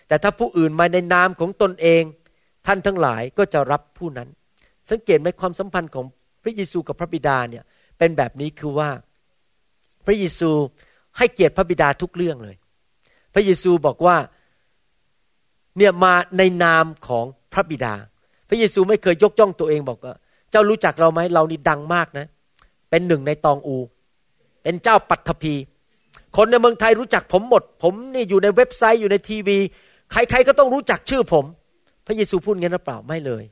[0.08, 2.04] แต่ถ้าผู้อื่นมาในนามของตนเอง
[2.68, 4.30] ท่านทั้งหลายก็จะรับผู้นั้น
[4.89, 6.06] สังเกตไหมความสัมพันธ์ของ
[6.44, 7.63] พระเยซูกับพระบิดาเนี่ย
[7.98, 8.89] เป็นแบบนี้คือว่า
[10.06, 10.50] พระเยซู
[11.18, 12.56] ให้เกียรติพระบิดาทุกเรื่องเลย
[13.34, 14.18] พระเยซูบอกว่า
[15.78, 17.94] เนี่ยมาในนามของพระบิดา
[18.50, 20.13] พระเยซูไม่เคยยกย่องตัวเองบอกว่า
[20.52, 22.26] เจ้ารู้จักเราไหมเรานี่ดังมากนะ
[22.89, 23.78] เป็นหนึ่งในตองอู
[24.63, 25.56] เป็นเจ้าปัตถภี
[26.38, 29.58] คนในเมืองไทยรู้จักผมหมด ผมนี่อยู่ในเว็บไซต์อยู่ในทีวี
[30.12, 31.45] ใครๆก็ต้องรู้จักชื่อผม
[32.08, 33.43] พระเยซูพูดงั้นหรือเปล่าไม่เลย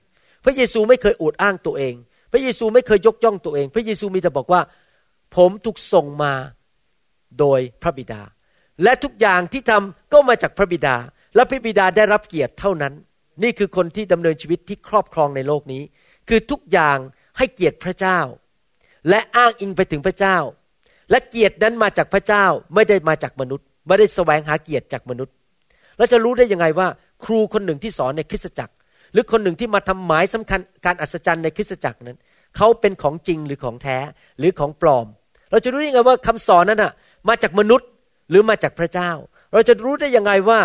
[0.45, 1.93] พระเยซูไม่เคยอวดอ้างตัวเอง
[2.31, 4.61] พระเยซูไม่เคยยกย่องตัวเอง พระเยซูมีแต่บอกว่า
[5.35, 6.33] ผมถูกส่งมา
[7.39, 8.21] โดยพระบิดา
[8.83, 10.95] และทุกอย่างที่ทำก็มาจากพระบิดา
[11.35, 12.93] และพระบิดาได้รับเกียรติเท่านั้น
[13.43, 15.83] นี่คือคนที่ดำเนินชีวิตที่ครอบครองในโลกนี้
[16.29, 16.97] คือทุกอย่าง
[17.37, 18.19] ให้เกียรติพระเจ้า
[19.09, 20.37] และอ้างอิงไปถึงพระเจ้า
[21.09, 25.33] และเกียรตินั้นมาจากพระเจ้าไม่ได้มาจากมนุษย์ ไม่ได้แสวงหาเกียรติจากมนุษย์
[25.97, 26.87] เราจะรู้ได้ยังไงว่า
[27.25, 28.73] ครูคนหนึ่งที่สอนในคริสตจักร
[29.13, 32.17] หรือคนหนึ่งที่มาทำหมายสำคัญการอัศจรรย์ในคริสตจักรนั้น
[32.57, 33.97] เขาเป็นของจริงหรือของแท้
[34.39, 35.07] หรือของปลอม
[35.51, 36.91] เราจะรู้ได้ยังไงว่าคำสอนนั้นอะ
[37.29, 37.87] มาจากมนุษย์
[38.29, 39.11] หรือมาจากพระเจ้า
[39.53, 40.59] เราจะรู้ได้ยังไงว่า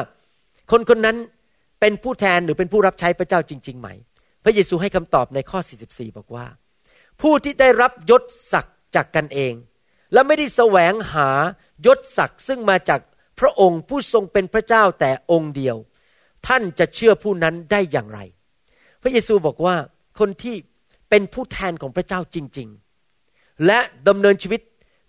[0.71, 1.17] คนคนนั้น
[1.81, 3.89] เป็นผู้แทนหรือเป็นผู้รับใช้พระเจ้าจริง ๆ ไหม
[4.45, 6.47] พระเยซูให้คำตอบในข้อ 44 บอกว่า
[7.21, 9.53] ผู้ที่ได้รับยศศักดิ์จากกันเอง
[10.13, 11.29] และไม่ได้แสวงหา
[11.87, 13.01] ยศศักดิ์ซึ่งมาจาก
[13.41, 15.77] พระองค์ผู้ทรงเป็นพระเจ้าแต่องค์เดียว
[16.47, 18.21] ท่านจะเชื่อผู้นั้นได้อย่างไร
[19.03, 19.77] พระเยซูบอกว่า
[20.19, 20.57] คนที่
[21.11, 22.69] เป็นผู้แทนของพระเจ้าจริง
[23.17, 24.61] ๆ และดำเนินชีวิต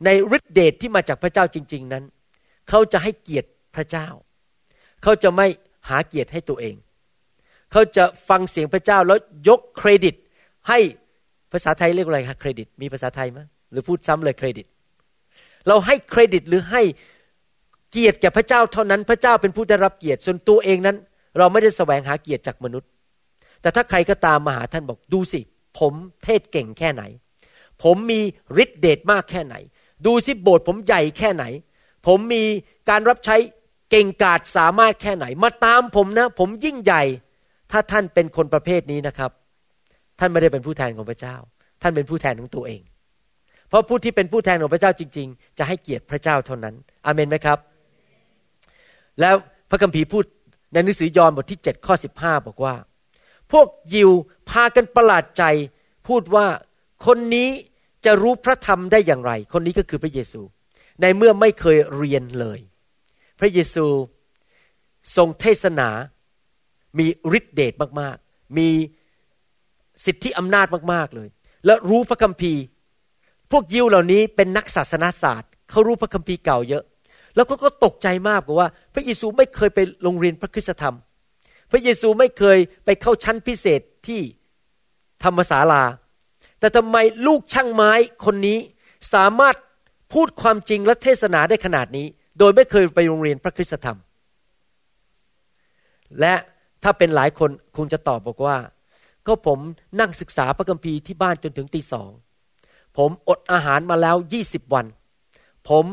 [0.06, 2.04] ในฤทธิเดชทที่มาจากพระเจ้าจริง ๆนั้น
[2.70, 4.08] เขาจะให้เกียรติพระเจ้า
[5.04, 5.48] เขาจะไม่
[5.90, 6.76] หาเกียรติให้ตัวเอง
[7.72, 10.16] เขาจะฟังเสียงพระเจ้าแล้วยกเครดิต
[10.70, 10.80] ให้
[11.52, 13.40] ภาษาไทยเรียกอะไรคะเครดิต มีภาษาไทยไหม
[13.72, 14.66] หรือพูดซ้ำเลยเครดิต
[15.68, 16.82] เราให้เครดิตหรือให้
[17.92, 20.98] เกียรติแก่พระเจ้าเท่านั้น พระเจ้าเป็นผู้ได้รับเกียรติ ส่วนตัวเองนั้น
[21.38, 22.90] เราไม่ได้แสวงหาเกียรติจากมนุษย์
[23.62, 25.42] แต่ถ้าใครก็ตามมาหาท่านบอกดูสิ
[25.80, 27.04] ผมเทศเก่งแค่ไหน
[27.84, 28.22] ผมมี
[28.64, 29.56] ฤทธิเดชมากแค่ไหน
[30.06, 31.46] ดูสิโบสถ์ผมใหญ่แค่ไหน
[32.08, 32.44] ผมมี
[32.90, 33.36] การรับใช้
[33.90, 37.04] เก่งกาจสามารถแค่ไหน มาตามผมนะ ผมยิ่งใหญ่
[37.72, 39.32] ถ้าท่านเป็นคนประเภทนี้นะครับ
[40.20, 41.36] ท่านไม่ได้เป็นผู้แทนของพระเจ้า
[41.82, 42.82] ท่านเป็นผู้แทนของตัวเอง
[43.74, 47.60] เพราะผู้ที่เป็นผู้แทนของพระเจ้าจริง ๆ จะให้เกียรติพระเจ้าเท่านั้น อาเมนไหมครับ
[49.20, 49.36] แล้ว
[49.70, 50.24] พระคัมภีร์พูด
[50.74, 52.76] ในหนังสือยอห์นบทที่7ข้อ15 บอกว่า
[53.52, 54.12] พวกยิว
[54.50, 55.44] พากันประหลาดใจ
[56.08, 56.48] พูดว่า
[57.06, 57.50] คนนี้
[58.06, 60.42] จะรู้พระธรรมได้อย่างไร คนนี้ก็คือพระเยซู
[61.02, 62.60] ในเมื่อไม่เคยเรียนเลย
[63.40, 63.86] พระเยซู
[65.16, 65.90] ทรงเทศนา
[67.00, 67.08] มี
[67.38, 68.70] ฤทธิเดชมากๆ มี
[70.06, 71.30] สิทธิอำนาจมากๆเลย
[71.66, 72.62] และรู้พระคัมภีร์
[73.52, 76.84] พวกยิวเหล่านี้เป็นนักศาสนาศาสตร์เขารู้พระคัมภีร์เก่าเยอะ
[77.36, 80.96] แล้วก็ก็ตกใจมากบอกว่า พระเยซูไม่เคยไปโรงเรียนพระคุณธรรม
[81.72, 84.22] พระเยซูไม่เคยไปเข้าชั้นพิเศษที่
[85.24, 85.84] ธรรมศาลา
[86.60, 87.92] แต่ทำไมลูกช่างไม้
[88.26, 88.60] คนนี้
[89.14, 89.56] สามารถ
[90.14, 92.08] พูดความจริงและเทศนาได้ขนาดนี้
[92.40, 93.98] โดยไม่เคยไปโรงเรียนพระคุณธรรม
[96.20, 96.34] และ
[96.84, 98.58] ถ้าเป็นหลายคนคงจะตอบบอกว่า
[99.28, 99.60] ก็ผม
[100.00, 102.10] นั่งศึกษาพระคัมภีร์ที่บ้านจนถึงตีสอง
[102.98, 104.86] ผมอดอาหารมาแล้วยี่สิบวัน
[105.70, 105.86] ผม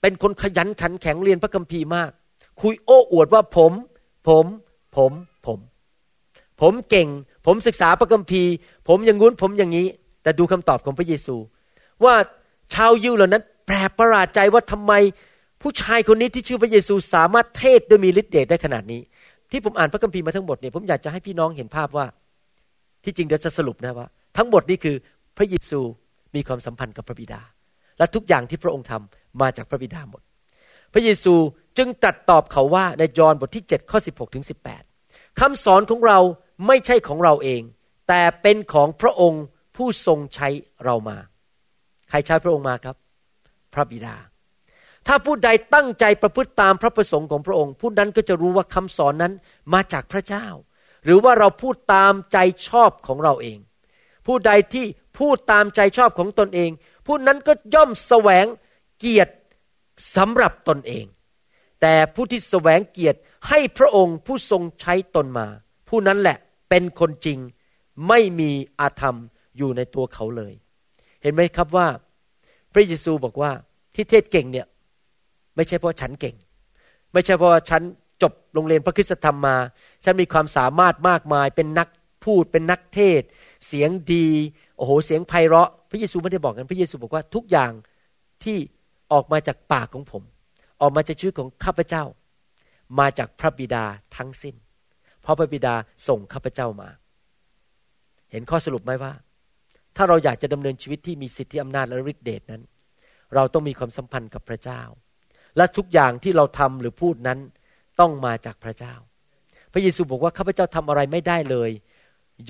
[0.00, 2.10] เป็นคนขยันขันแข็งเรียนพระคัมภีร์มาก
[2.60, 3.72] คุยโอ้อวดว่าผม
[4.28, 4.44] ผม
[4.96, 5.12] ผม
[5.46, 5.58] ผม
[6.60, 7.08] ผมเก่ง
[7.46, 8.52] ผมศึกษาพระคัมภีร์
[8.88, 9.86] ผมอย่างงู้นผมอย่างนี้
[10.22, 11.36] แต่ดูคำตอบของพระเยซู
[12.04, 12.14] ว่า
[12.74, 14.92] ชาวยิวเหล่านั้น แปลกประหลาดใจว่าทำไม
[15.62, 19.00] ผู้ชายคนนี้ที่ชื่อพระเยซูสามารถเทศโดยมีฤทธิ์เดชได้ขนาดนี้
[19.50, 22.06] ที่ผมอ่านพระคัมภีร์มาทั้งหมดเนี่ยผมอยากจะให้พี่น้องเห็นภาพว่า
[23.04, 24.06] ที่จริงเดี๋ยวจะสรุปนะว่า
[24.36, 24.96] ทั้งหมดนี่คือ
[25.36, 25.80] พระเยซู
[26.34, 27.40] มีความสัมพันธ์กับพระบิดา
[27.98, 30.22] และทุกอย่างที่พระองค์ทำมาจากพระบิดาหมด
[30.92, 31.34] พระเยซู
[31.78, 34.44] จึงตรัสตอบเขาว่าในยอห์นบทที่7ข้อ16ถึง
[34.92, 36.18] 18 คำสอนของเรา
[36.66, 37.62] ไม่ใช่ของเราเอง
[38.08, 39.44] แต่เป็นของพระองค์
[39.76, 40.48] ผู้ทรงใช้
[40.84, 41.18] เรามา
[42.10, 42.96] ใครใช้พระองค์มาครับ
[43.74, 44.16] พระบิดา
[45.06, 49.32] ถ้าผู้ใดตั้งใจประพฤติตามพระประสงค์ของพระองค์ ผู้นั้นก็จะรู้ว่าคำสอนนั้น
[49.74, 50.46] มาจากพระเจ้า
[51.04, 53.58] หรือว่าเราพูดตามใจชอบของเราเอง
[54.26, 54.84] ผู้ใดที่
[55.18, 56.70] พูดตามใจชอบของตนเอง
[57.06, 58.46] ผู้นั้นก็ย่อมแสวง
[58.98, 59.34] เกียรติ
[60.16, 61.04] สำหรับตนเอง
[61.80, 65.46] แต่ผู้ที่แสวงเกียรติให้พระองค์ผู้ทรงใช้ตนมา
[65.88, 66.36] ผู้นั้นแหละ
[66.70, 67.38] เป็นคนจริง
[68.08, 68.50] ไม่มี
[68.80, 69.16] อาธรรม
[69.56, 70.52] อยู่ในตัวเขาเลย
[71.22, 71.88] เห็นไหมครับว่า
[72.72, 73.50] พระเยซูบอกว่า
[73.94, 74.66] ที่เทศเก่งเนี่ย
[75.56, 76.36] ไม่ใช่เพราะฉันเก่ง
[77.12, 77.82] ไม่ใช่เพราะฉัน
[78.22, 79.56] จบโรงเรียนพระคุณธรรมมา
[80.04, 81.88] ฉันมีความสามารถมากมาย เป็นนัก
[82.24, 83.22] พูดเป็นนักเทศ
[83.66, 84.28] เสียงดี
[84.76, 87.72] โอ้โหเสียงไพเราะ พระเยซูไม่ได้บอกกันพระเยซูบอกว่าทุกอย่าง
[88.44, 88.58] ที่
[89.12, 90.22] ออกมาจากปากของผม
[90.80, 92.04] ออกมาจากชีวิตของข้าพเจ้า
[92.98, 93.84] มาจากพระบิดา
[94.16, 94.54] ทั้งสิ้น
[95.22, 95.74] เพราะพระบิดา
[96.08, 96.88] ส่งข้าพเจ้ามา
[98.30, 99.12] เห็นข้อสรุปไหมว่า
[99.96, 102.62] ถ้าเราอยากจะดำเนินชีวิตที่มีสิทธิอำนาจและฤทธิเดชนั้น
[103.34, 104.82] เราต้องมีความสัมพันธ์กับพระเจ้า
[105.56, 107.38] และทุกอย่างที่เราทำหรือพูดนั้น
[108.00, 108.94] ต้องมาจากพระเจ้า
[109.72, 111.70] พระเยซูบอกว่าข้าพเจ้าทำอะไรไม่ได้เลย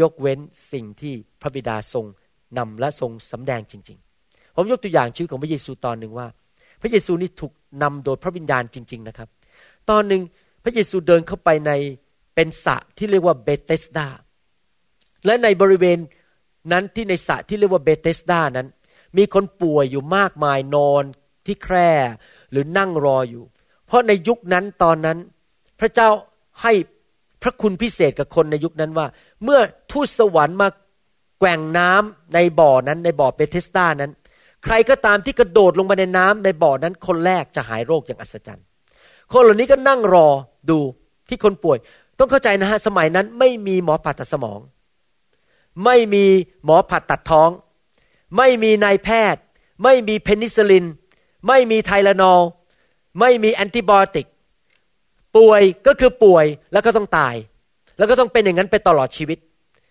[0.01, 0.38] ยกเว้น
[0.72, 2.05] สิ่งที่พระบิดาทรง
[2.59, 6.27] นำและทรงสำแดงจริง ๆ ผมยกตัวอย่างชีวิตของพระเยซูตอนหนึ่งว่า
[6.83, 9.29] พระเยซูนี่ถูกนำโดยพระวิญญาณจริง ๆ นะครับ
[9.90, 10.22] ตอนหนึ่ง
[10.64, 11.72] พระเยซูเดินเข้าไปใน
[12.35, 14.07] เป็นสระที่เรียกว่าเบเตสดา
[15.25, 15.99] และในบริเวณ
[16.72, 18.68] นั้นที่ในสระที่เรียกว่าเบเตสดานั้น
[19.16, 21.05] มีคนป่วยอยู่มากมายนอน
[21.46, 21.90] ที่แคร่
[22.51, 23.44] หรือนั่งรออยู่
[23.87, 25.18] เพราะในยุคนั้นตอนนั้น
[25.81, 26.09] พระเจ้า
[26.62, 26.72] ให้
[27.42, 29.07] พระคุณพิเศษกับคนในยุคนั้นว่า
[29.44, 29.61] เมื่อ
[29.92, 30.68] ทูตสวรรค์มา
[31.38, 34.12] แกว่งน้ำในบ่อนั้นในบ่อเบเทสตานั้น
[34.64, 38.66] ใครก็ตามที่กระโดดลงไปในน้ำในบ่อนั้นคนแรกจะหายโรคอย่างอัศจรรย์
[39.33, 40.29] คนเหล่านี้ก็นั่งรอ
[40.70, 40.79] ดู
[41.29, 41.79] ที่คนป่วย
[42.18, 44.61] ต้องเข้าใจนะฮะสมัยนั้นไม่มีหมอผ่าตัดสมอง
[45.85, 46.25] ไม่มี
[46.64, 47.51] หมอผ่าตัดท้อง
[48.37, 49.42] ไม่มีนายแพทย์
[49.83, 50.85] ไม่มีเพนิซิลิน
[51.46, 52.40] ไม่มีไทลานอล
[53.20, 54.27] ไม่มี antibiotic
[55.37, 57.35] ป่วยก็คือป่วยแล้วก็ต้องตาย
[57.99, 59.38] แล้วก็ต้องเป็นอย่างนั้นไปตลอดชีวิต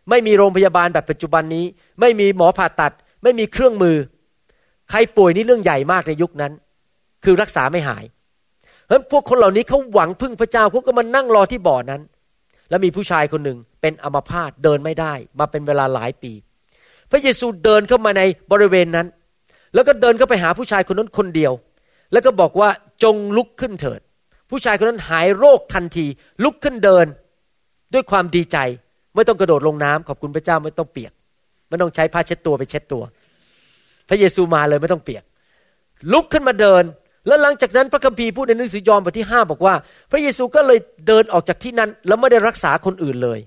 [0.10, 1.66] ไม่มีโรงพยาบาลแบบปัจจุบันนี้
[2.00, 3.98] ไม่มีหมอผ่าตัด ไม่มีเครื่องมือ
[4.90, 6.52] ใครป่วยนี่เรื่องใหญ่มากในยุคนั้น
[7.24, 8.04] คือรักษาไม่หาย
[8.88, 12.02] เพราะพวกคนเหล่านี้เขาหวังพึ่งพระเจ้าเขาก็มานั่งรอที่บ่อนั้น
[12.70, 16.32] แล้วมีผู้ชายคนหนึ่งเป็นอัมพาตเดินไม่ได้ มาเป็นเวลาหลายปี
[17.12, 19.08] พระเยซูเดินเข้ามาในบริเวณนั้น
[19.74, 21.54] แล้วก็เดินเข้าไปหาผู้ชายคนนั้นคนเดียว
[22.12, 22.70] แล้วก็บอกว่า
[23.04, 24.02] จงลุกขึ้นเถิด
[24.50, 26.06] ผู้ชายคนนั้นหายโรคทันที
[26.44, 27.06] ลุกขึ้นเดิน
[27.94, 28.58] ด้วยความดีใจ
[29.16, 31.14] ไม่ต้องกระโดดลงน้ำขอบคุณพระเจ้าไม่ต้องเปียก
[31.70, 33.04] ไม่ต้องใช้ผ้าเช็ดตัวไปเช็ดตัว
[34.10, 35.24] พระเยซูมาเลยไม่ต้องเปียก
[36.14, 36.84] ลุกขึ้นมาเดิน
[37.28, 39.76] แล้วหลังจากนั้นพระคัมภีร์พูดในหนังสือยอห์นบทที่ห้าบอกว่า
[40.12, 43.40] พระเยซูก็เลยเดินออกจากที่นั้น แล้วไม่ได้รักษาคนอื่นเลย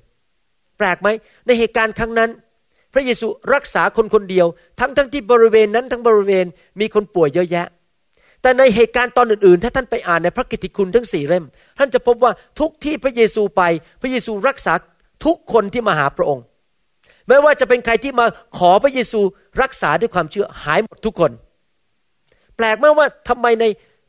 [0.78, 1.08] แปลกไหม
[1.46, 2.30] ในเหตุการณ์ครั้งนั้น
[2.94, 4.46] พระเยซูรักษาคนคนเดียว
[4.80, 6.46] ทั้งทั้งที่บริเวณนั้นทั้งบริเวณ
[6.80, 7.66] มีคนป่วยเยอะแยะ
[8.42, 11.44] แต่ในเหตุการณ์ตอนอื่นๆ ถ้าท่านไปอ่านในพระกิตติคุณทั้งสี่เล่ม
[11.79, 13.62] ท่านจะพบว่าทุกที่พระเยซูไป
[14.01, 14.72] พระเยซูรักษา
[15.24, 16.44] ทุกคนที่มาหาพระองค์
[17.29, 18.27] ไม่ว่าจะเป็นใครที่มา
[18.59, 19.20] ขอพระเยซู
[19.62, 21.33] รักษาด้วยความเชื่อหายหมดทุกคน
[22.57, 23.64] แปลกมากว่าทำไมใน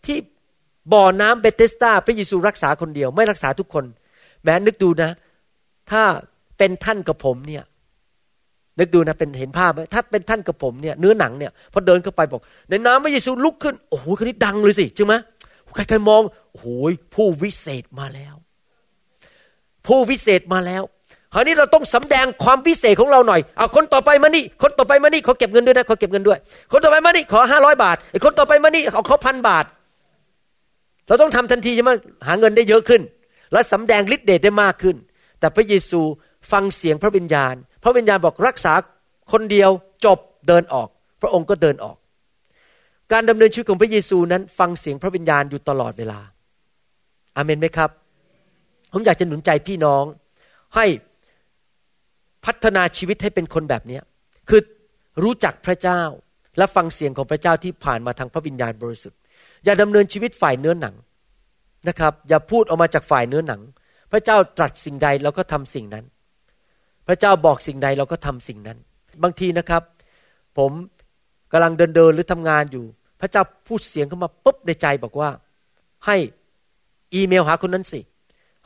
[0.05, 0.17] ที่
[0.93, 3.85] บ่อน้ำเบเตสตาพระเยซูรักษาคนเดียว ไม่รักษาทุกคน
[4.43, 5.11] แม้นึกดูนะ
[5.91, 6.03] ถ้า
[6.57, 7.63] เป็นท่านกับผมเนี่ย
[8.79, 15.13] นึกดูนะเป็นเห็นภาพไหมถ้าเป็นท่านกับผมเนี่ยเนื้อหนังเนี่ยพอเดินเข้าไปบอก ในน้ำพระเยซูลุกขึ้นโอ้โหคนนี้ดังเลยสิใช่ไหม
[15.75, 16.65] ใครๆมองโอ้โห
[17.15, 18.35] ผู้วิเศษมาแล้ว
[19.87, 20.83] ผู้วิเศษมาแล้ว
[21.33, 26.39] คราวนี้เราต้องสำแดงความพิเศษของเราหน่อย เอาคนต่อไปมานี่ คนต่อไปมานี่ขอเก็บเงินด้วยนะเขอเก็บเงินด้วย
[26.71, 29.65] คนต่อไปมานี่ขอห้าร้อยบาทไอ้คนต่อไปมานี่เอาเขาพันบาท
[31.07, 31.91] เราต้องทำทันทีใช่ไหม
[32.27, 33.01] หาเงินได้เยอะขึ้น
[33.53, 34.95] และสำแดงฤทธิ์เดชได้มากขึ้น
[35.39, 36.01] แต่พระเยซู
[36.51, 38.73] ฟังเสียงพระวิญญาณ พระวิญญาณบอกรักษา
[39.31, 39.69] คนเดียว
[40.05, 40.87] จบเดินออก
[41.21, 41.97] พระองค์ก็เดินออก
[43.11, 46.19] การดำเนินชีวิตของพระเยซูนั้น ฟังเสียงพระวิญญาณอยู่ตลอดเวลา
[47.35, 47.89] อาเมนไหมครับ
[48.91, 50.03] ผมอยากจะหนุนใจพี่น้อง
[50.75, 50.85] ให้
[52.45, 53.99] พัฒนาชีวิตให้เป็นคนแบบนี้
[54.49, 54.61] คือ
[55.23, 56.01] รู้จักพระเจ้า
[56.57, 59.19] และฟังเสียงของพระเจ้าที่ผ่านมาทางพระวิญญาณบริสุทธิ์
[59.65, 60.95] อย่าดำเนินชีวิตฝ่ายเนื้อหนัง
[61.87, 63.61] นะครับ อย่าพูดออกมาจากฝ่ายเนื้อหนัง
[64.11, 66.05] พระเจ้าตรัสสิ่งใดเราก็ทำสิ่งนั้น
[67.09, 68.77] พระเจ้าบอกสิ่งใดเราก็ทำสิ่งนั้น
[69.23, 69.83] บางทีนะครับ
[70.57, 70.71] ผม
[71.51, 72.85] กำลังเดินเดินหรือทำงานอยู่
[73.21, 75.29] พระเจ้าพูดเสียงเข้ามาปุ๊บในใจบอกว่า
[76.05, 76.17] ให้
[77.13, 77.99] อีเมลหาคนนั้นสิ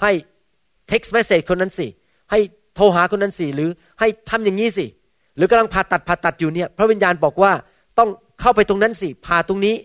[0.02, 0.12] ให้
[0.92, 1.88] text message คนนั้นสิ
[2.32, 2.40] ให้
[2.76, 4.86] โทรหาคนนั้นสิ หรือให้ทำอย่างนี้สิ
[5.36, 7.52] หรือกำลังผ่าตัดผ่าตัดอยู่เนี่ย พระวิญญาณบอกว่า
[7.98, 8.10] ต้อง
[8.42, 9.76] เข้าไปตรงนั้นสิผ่าตรงนี้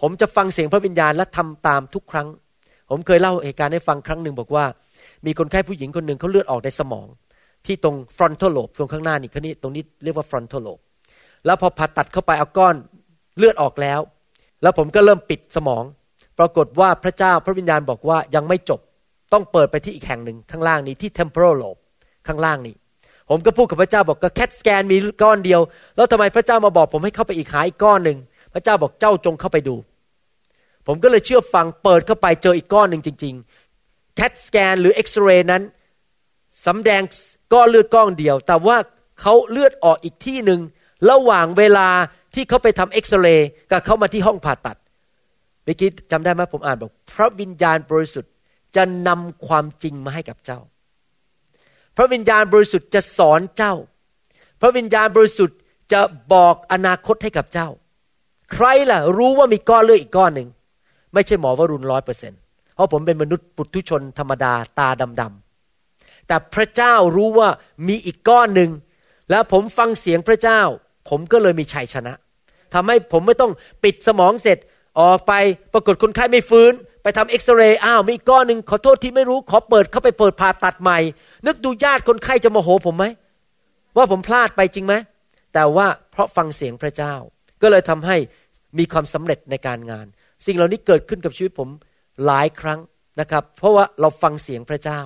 [0.00, 2.28] ผมจะฟังเสียงพระวิญญาณและทำตามทุกครั้ง
[2.90, 4.64] ผมเคยเล่าเหตุการณ์ให้ฟังครั้งหนึ่งบอกว่า
[5.26, 7.06] มีคนไข้ผู้หญิงคนหนึ่งเขาเลือดออกในสมอง
[7.66, 10.82] ที่ตรง frontal lobe ตรงข้างหน้านี่คนนี้ตรงนี้เรียกว่า frontal lobe
[11.46, 12.74] แล้วพอผ่าตัดเข้าไปเอาก้อน
[13.38, 14.00] เลือดออกแล้ว
[14.62, 15.84] แล้วผมก็เริ่มปิดสมอง
[16.38, 18.80] ปรากฏว่าพระเจ้าพระวิญญาณบอกว่ายังไม่จบ
[19.32, 21.80] ต้องเปิดไปที่อีกแห่งหนึ่งข้างล่างนี้ที่ temporal lobe
[22.26, 22.74] ข้างล่างนี้
[23.30, 25.60] ผมก็พูดกับพระเจ้าบอกก็แคทสแกนมีก้อนเดียว
[25.96, 28.18] แล้วทำไมพระเจ้ามาบอก ผมให้เข้าไปอีกหาอีกก้อนหนึ่ง
[28.54, 29.76] พระเจ้าบอกเจ้าจงเข้าไปดู
[30.86, 33.34] ผมก็เลยเชื่อฟังเปิดเข้าไปเจออีกก้อนหนึ่งจริง
[33.74, 35.62] ๆแคทสแกนหรือเอ็กซเรย์นั้น
[36.66, 37.02] สำแดง
[37.52, 38.76] ก้อนเลือดก้อนเดียว แต่ว่า
[39.20, 40.60] เขาเลือดออกอีกที่หนึ่ง
[41.10, 41.88] ระหว่างเวลา
[42.34, 44.76] ที่เขาไปทำเอ็กซเรย์กับเขามาที่ห้องผ่าตัด
[45.64, 48.32] เมื่อกี้จำได้ไหมผมอ่านบอก พระวิญญาณบริสุทธิ์
[48.76, 50.60] จะนำความจริงมาให้กับเจ้า
[51.96, 53.74] พระวิญญาณบริสุทธิ์จะสอนเจ้า
[54.60, 55.58] พระวิญญาณบริสุทธิ์
[55.92, 56.00] จะ
[56.32, 57.68] บอกอนาคตให้กับเจ้า
[58.52, 60.48] ใครล่ะ รู้ว่ามีก้อนเลือดอีกก้อนหนึ่ง
[61.14, 62.32] ไม่ใช่หมอวรุณร้อยเปอร์เซ็น
[62.74, 64.88] เพราะผมเป็นมนุษย์ปุถุชนธรรมดาตา
[65.20, 65.41] ดำๆ
[66.26, 67.48] แต่พระเจ้ารู้ว่า
[67.88, 68.70] มีอีกก้อนหนึ่ง
[69.30, 70.60] แล้วผมฟังเสียงพระเจ้า
[71.08, 72.14] ผมก็เลยมีชัยชนะ
[72.74, 73.52] ทำให้ผมไม่ต้อง
[73.84, 74.58] ปิดสมองเสร็จ
[75.00, 75.32] ออกไป
[75.72, 80.98] ปรากฏคนไข้ไม่ฟื้น ไปทำเอ็กซเรย์อ้าวมีก้อนหนึ่งขอโทษที่ไม่รู้ขอเปิดเข้าไปเปิดผ่าตัดใหม่
[81.46, 83.04] นึกดูญาติคนไข้จะโมโหผมไหม
[83.96, 84.94] ว่าผมพลาดไปจริงไหม
[85.54, 87.14] แต่ว่าเพราะฟังเสียงพระเจ้า
[87.62, 88.16] ก็เลยทำให้
[88.78, 90.06] มีความสำเร็จในการงาน
[90.46, 91.68] สิ่งเหล่านี้เกิดขึ้นกับชีวิตผม
[92.26, 92.80] หลายครั้ง
[93.20, 95.00] นะครับ เพราะว่าเราฟังเสียงพระเจ้า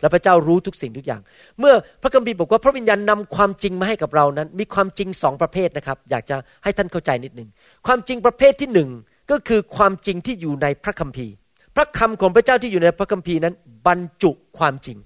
[0.00, 1.22] และพระเจ้ารู้ทุกสิ่งทุกอย่าง
[1.60, 7.48] เมื่อพระคัมภีร์บอกว่าพระวิญญาณนำความจริงมาให้กับเรานั้น มีความจริงสองประเภทนะครับ อยากจะให้ท่านเข้าใจนิดหนึ่ง
[7.86, 8.90] ความจริงประเภทที่หนึ่ง
[9.30, 11.34] ก็คือความจริงที่อยู่ในพระคัมภีร์
[11.76, 13.54] พระคำของพระเจ้าที่อยู่ในพระคัมภีร์นั้น
[13.86, 14.98] บรรจุความจริง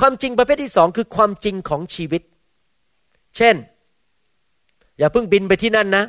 [0.00, 2.22] ความจริงประเภทที่สองคือความจริงของชีวิต
[3.36, 3.56] เช่น
[4.98, 6.04] อย่าเพิ่งบินไปที่นั่นนะ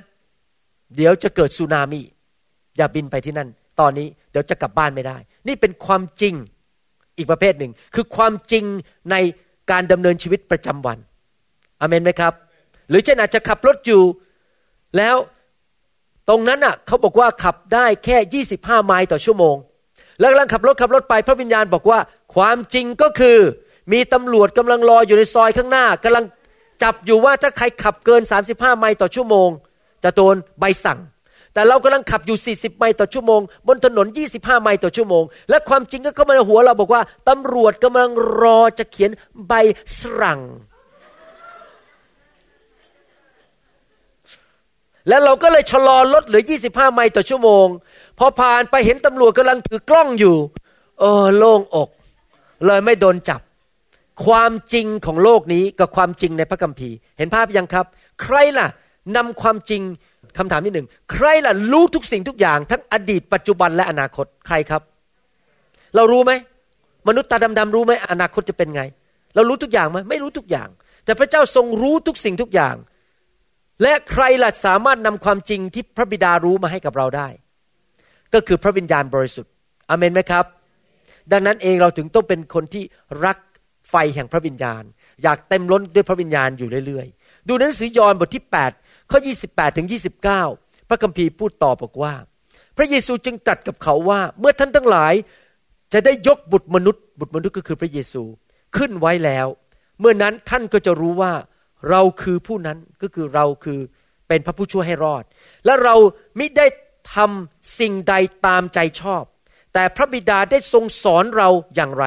[0.96, 2.02] เดี๋ยวจะเกิดสึนามิ
[2.78, 6.34] อย่าบินไปที่นั่น ตอนนี้เดี๋ยวจะกลับบ้านไม่ได้ นี่เป็นความจริง
[7.18, 8.66] อีกประเภทหนึ่ง คือความจริง
[9.12, 9.16] ใน
[9.72, 10.98] การดำเนินชีวิตประจำวัน
[11.82, 12.34] อเมนไหมครับ
[12.90, 14.04] หรือเช่นอาจจะขับรถอยู่
[14.98, 15.16] แล้ว
[16.30, 19.56] ตรงนั้นอะเขาบอกว่าขับได้แค่ยี่สิบห้าไมล์ต่อชั่วโมง
[20.20, 22.00] แล้วกำลังขับรถขับรถไปพระวิญญาณบอกว่า
[22.36, 23.38] ความจริงก็คือ
[23.94, 26.26] มีตำรวจกำลังรออยู่ในซอยข้างหน้ากำลัง
[26.84, 29.50] จับอยู่ว่าถ้าใครขับเกิน 35 ไมล์ต่อชั่วโมง
[30.04, 31.00] จะโดนใบสั่ง
[31.54, 38.10] แต่เรากำลังขับอยู่ 40 ไมล์ต่อชั่วโมง บนถนน 25 ไมล์ต่อชั่วโมง และความจริงก็เข้ามาในหัวเราบอกว่าตำรวจกำลัง
[38.42, 39.12] รอจะเขียน
[39.48, 39.54] ใบ
[40.02, 40.42] สั่ง
[45.08, 47.68] แล้วเราก็เลยชะลอรถเหลือ 25 ไมล์ต่อชั่วโมง
[48.20, 50.36] พอผ่านไปเห็นตำรวจกำลังถือกล้องอยู่
[51.00, 51.90] เออโล่งอก
[52.66, 53.42] เลยไม่โดนจับ
[54.26, 57.86] ความจริงของโลกนี้กับความจริงในพระคัมภีร์ เห็นภาพยังครับ
[58.22, 58.68] ใครล่ะ
[59.16, 59.82] นำความจริง
[60.38, 64.82] คำถามที่หนึ่งใครล่ะรู้ทุกสิ่งทุกอย่าง ทั้งอดีตปัจจุบันและอนาคตใครครับ
[65.96, 66.32] เรารู้ไหม
[67.08, 68.82] มนุษย์ตาดำๆรู้ไหมอนาคตจะเป็นไง
[69.36, 70.70] เรารู้ทุกอย่างไหมไม่รู้ทุกอย่าง
[71.06, 72.76] แต่พระเจ้าทรงรู้ทุกสิ่งทุกอย่าง
[73.84, 77.28] และใครล่ะสามารถนำความจริงที่พระบิดารู้มาให้กับเราได้
[78.34, 79.52] ก็คือพระวิญญาณบริสุทธิ์
[79.90, 80.46] อเมนไหมครับ
[81.32, 82.84] ดังนั้นเองเราถึงต้องเป็นคนที่
[83.26, 83.38] รัก
[83.90, 84.84] ไฟแห่งพระวิญญาณ
[85.24, 88.83] อยากเต็มล้นด้วยพระวิญญาณอยู่เรื่อยๆ ดูหนังสือยอห์นบทที่ 8
[89.16, 89.88] ข้อ 28 ถึง
[90.40, 92.14] 29 พระคัมภีร์พูดต่อบอกว่า
[92.78, 95.14] พระเยซูจึงตรัสกับเขาว่า เมื่อท่านทั้งหลาย
[95.94, 98.24] จะได้ยกบุตรมนุษย์ บุตรมนุษย์ก็คือพระเยซู
[98.78, 99.48] ขึ้นไว้แล้ว
[100.00, 101.34] เมื่อนั้นท่านก็จะรู้ว่า
[101.90, 103.80] เราคือผู้นั้นก็คือเราคือ
[104.28, 105.24] เป็นพระผู้ช่วยให้รอด
[105.66, 105.96] และเรา
[106.38, 106.66] ไม่ได้
[107.16, 108.14] ทำสิ่งใด
[108.46, 109.24] ตามใจชอบ
[109.74, 112.06] แต่พระบิดาได้ทรงสอนเราอย่างไร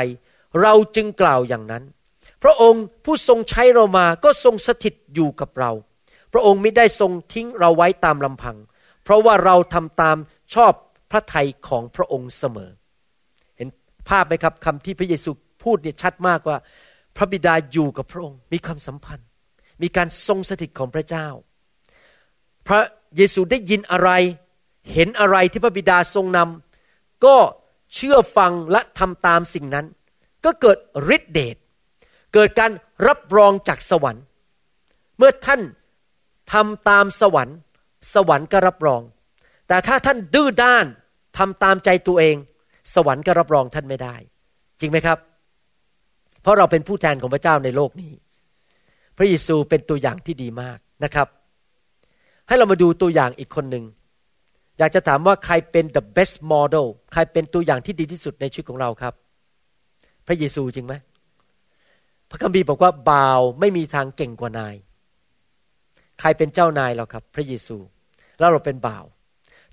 [0.62, 1.85] เราจึงกล่าวอย่างนั้น
[2.42, 5.73] พระองค์ผู้ทรงใช้เรามาก็ทรงสถิตอยู่กับเรา
[6.37, 8.57] ระองค์ไม่ได้ทรงทิ้งเราไว้ตามลำพัง
[9.05, 10.16] เพราะว่าเราทำตาม
[10.55, 10.72] ชอบ
[11.11, 12.70] พระทัยของพระองค์เสมอ
[13.57, 13.68] เห็น
[14.09, 15.31] ภาพไหมครับคำที่พระเยซู
[15.62, 16.59] พูดเนี่ยชัดมากว่า
[17.16, 19.27] พระบิดาอยู่กับพระองค์มีความสัมพันธ์
[19.83, 21.27] มีการทรงสถิตของพระเจ้า
[22.68, 22.81] พระ
[23.16, 24.11] เยซูได้ยินอะไร
[24.92, 27.37] เห็นอะไรที่พระบิดาทรงนำก็
[27.94, 29.87] เชื่อฟังและทำตามสิ่งนั้น
[30.44, 30.79] ก็เกิด
[31.14, 31.57] ฤทธิเดช
[32.35, 32.70] เกิดการ
[33.07, 34.25] รับรองจากสวรรค์
[35.18, 35.61] เมื่อท่าน
[36.52, 37.59] ทำตามสวรรค์
[38.14, 39.02] สวรรค์ก็รับรอง
[39.68, 40.87] แต่ถ้าท่านดื้อด้าน
[41.38, 42.37] ทำตามใจตัวเอง
[42.94, 44.14] สวรรค์ก็รับรองท่านไม่ได้
[44.80, 45.18] จริงไหมครับ
[46.42, 48.12] เพราะเราเป็นผู้แทนของพระเจ้าในโลกนี้
[49.16, 51.28] พระเยซูเป็นตัวอย่างที่ดีมากนะครับ
[52.48, 53.85] ให้เรามาดูตัวอย่างอีกคนหนึ่ง
[54.78, 59.14] อยากจะถามว่าใครเป็น the best model ใครเป็นตัวอย่างที่ดีที่สุดในชีวิตของเราครับ
[60.26, 60.94] พระเยซูจริงไหม
[62.30, 64.74] พระคัมภีร์บอกว่าบ่าวไม่มีทางเก่งกว่านาย
[66.20, 67.76] ใครเป็นเจ้านายเราครับ พระเยซู
[68.38, 69.05] แล้วเราเป็นบ่าว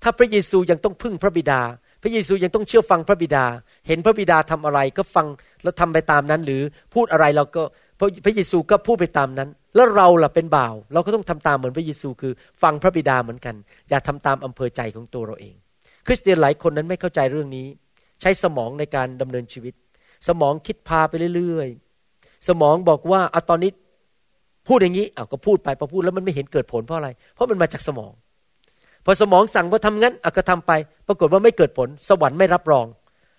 [0.02, 1.60] ถ้าพระเยซูยังต้องพึ่งพระบิดา
[2.02, 3.44] พระเยซูยังต้องเชื่อฟังพระบิดา
[3.86, 5.26] เห็นพระบิดาทำอะไรก็ฟัง
[5.62, 6.62] แล้วทำไปตามนั้น หรือ
[6.94, 7.62] พูดอะไรเราก็
[8.24, 13.54] พระเยซูก็พูดไปตามนั้น แล้วเราล่ะเป็นบ่าว เราก็ต้องทำตามเหมือนพระเยซูคือ ฟังพระบิดาเหมือนกัน
[13.90, 15.54] อย่าทำตามอำเภอใจของตัวเราเอง
[16.06, 17.66] คริสเตียนหลายคนนั้นไม่เข้าใจเรื่องนี้
[18.20, 19.74] ใช้สมองในการดำเนินชีวิต
[20.28, 23.70] สมองคิดพาไปเรื่อยๆ สมองบอกว่าเอาตอนนี้
[24.68, 28.12] พูดอย่างนี้เอาวก็พูดไปพอพูดแล้วมันไม่เห็นเกิดผลเพราะอะไร เพราะมันมาจากสมอง
[29.04, 30.72] พอสมองสั่งว่าทำงั้นเอาก็ทำไป
[31.06, 32.86] ปรากฏว่าไม่เกิดผล สวรรค์ไม่รับรอง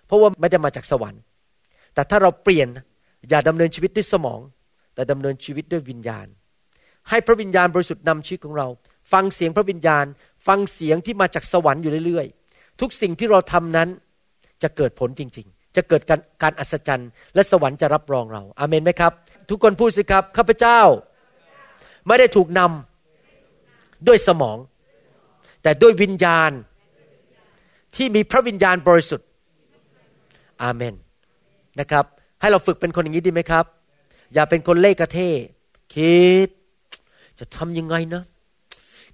[0.06, 1.20] เพราะว่าไม่ได้มาจากสวรรค์
[1.94, 2.68] แต่ถ้าเราเปลี่ยน
[3.28, 4.40] อย่าดำเนินชีวิตด้วยสมอง
[4.94, 6.26] แต่ดำเนินชีวิตด้วยวิญญาณ
[7.08, 8.68] ให้พระวิญญาณบริสุทธิ์นำชีวิตของเรา
[9.12, 10.04] ฟังเสียงพระวิญญาณ
[10.46, 13.88] ฟังเสียงที่มาจากสวรรค์อยู่เรื่อยๆ ทุกสิ่งที่เราทำนั้น
[14.62, 19.12] จะเกิดผลจริง ๆ จะเกิดการการอัศจรรย์ และสวรรค์จะรับรองเรา อาเมนไหมครับ
[19.50, 20.80] ทุกคนพูดสิครับข้าพเจ้า
[22.06, 24.58] ไม่ได้ถูกนำด้วยสมอง
[25.62, 26.50] แต่ด้วยวิญญาณ
[27.96, 29.28] ที่มีพระวิญญาณบริสุทธิ์
[30.62, 30.94] อาเมน
[31.80, 32.04] นะครับ
[32.40, 33.64] ให้เราฝึกเป็นคนอย่างนี้ดีไหมครับ
[34.34, 35.18] อย่าเป็นคนเล่กระเท
[35.94, 36.48] คิด
[37.38, 38.22] จะทำยังไงนะ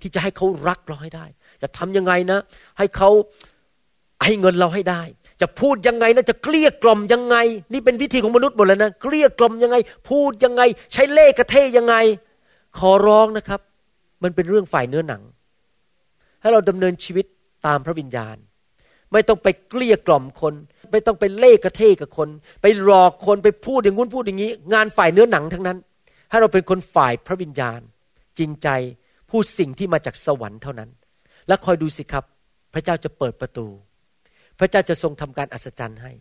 [0.00, 1.26] ที่จะให้เขารักเราให้ได้
[1.62, 2.38] จะทำยังไงนะ
[2.78, 3.10] ให้เขา
[4.24, 5.02] ให้เงินเราให้ได้
[5.40, 7.36] จะพูดยังไงนะ จะเกลี้ยกล่อมยังไง
[7.72, 9.76] นี่เป็นวิธีของมนุษย์หมดเลยนะ เกลี้ยกล่อมยังไง
[10.08, 11.94] พูดยังไง ใช้เล่กระเทยยังไง
[12.78, 13.60] ขอร้องนะครับ
[14.22, 15.22] มันเป็นเรื่องฝ่ายเนื้อหนัง
[16.40, 17.26] ให้เราดำเนินชีวิต
[17.66, 18.36] ตามพระวิญญาณ
[19.12, 20.54] ไม่ต้องไปเกลี้ยกล่อมคน
[20.90, 22.28] ไม่ต้องไปเล่กระเทกับคน
[22.62, 25.78] ไปหลอกคนไปพูดอย่างงู้นพูดอย่างนี้ งานฝ่ายเนื้อหนังทั้งนั้น
[26.30, 27.80] ให้เราเป็นคนฝ่ายพระวิญญาณ
[28.38, 28.68] จริงใจ
[29.30, 30.90] พูดสิ่งที่มาจากสวรรค์เท่านั้น
[31.48, 32.24] แล้วคอยดูสิครับ
[32.74, 33.66] พระเจ้าจะเปิดประตู
[34.58, 36.12] พระเจ้าจะทรงทำการอัศจรรย์ให้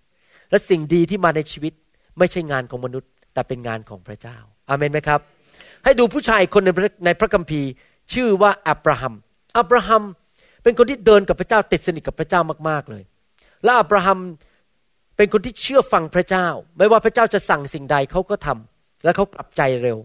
[0.49, 1.73] และสิ่งดีที่มาในชีวิต
[2.19, 4.37] ไม่ใช่งานของมนุษย์ แต่เป็นงานของพระเจ้า
[4.69, 5.19] อาเมนไหมครับ
[5.83, 6.69] ให้ดูผู้ชายคนใน
[7.05, 7.69] ในพระคัมภีร์
[8.13, 9.13] ชื่อว่าอับราฮัม
[9.57, 10.03] อับราฮัม
[10.63, 13.03] เป็นคนที่เดินกับพระเจ้าติดสนิทกับพระเจ้ามากๆเลย
[13.63, 14.19] และอับราฮัม
[15.17, 19.97] เป็นคนที่เชื่อฟังพระเจ้า ไม่ว่าพระเจ้าจะสั่งสิ่งใดเขาก็ทำและเขากลับใจเร็ว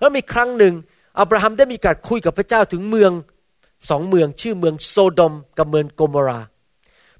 [0.00, 0.74] แล้วมีครั้งหนึ่ง
[1.20, 3.12] อับราฮัมได้มีการคุยกับพระเจ้าถึงเมือง
[3.90, 6.40] สองเมืองชื่อเมืองโซโดมกับเมืองโกมรา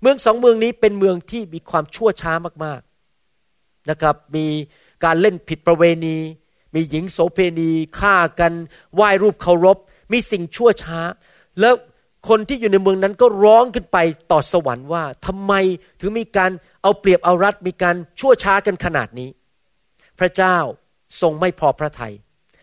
[0.00, 2.32] เมืองสองเมืองนี้เป็นเมืองที่มีความชั่วช้า
[2.64, 4.46] มากๆนะครับ มี
[5.04, 6.16] การเล่นผิดประเวณี
[6.74, 8.52] มีหญิงโสเพณีฆ่ากัน
[8.94, 9.76] ไหว้รูปเคารพ
[10.12, 11.00] มีสิ่งชั่วช้า
[11.60, 11.74] แล้ว
[12.28, 13.98] คนที่อยู่ในเมืองนั้นก็ร้องขึ้นไป
[14.30, 15.52] ต่อสวรรค์ว่าทำไม
[16.00, 16.50] ถึงมีการ
[16.82, 19.30] เอาเปรียบเอารัดมีการชั่วช้ากันขนาดนี้
[20.18, 20.56] พระเจ้า
[21.20, 22.14] ทรงไม่พอพระทยัย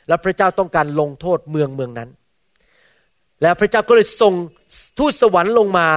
[0.07, 2.09] แล้วพระเจ้าต้องการลงโทษเมืองเมืองนั้น
[3.41, 4.33] แล้วพระเจ้าก็เลยส่ง
[4.97, 5.87] ทูตสวรรค์ลงมา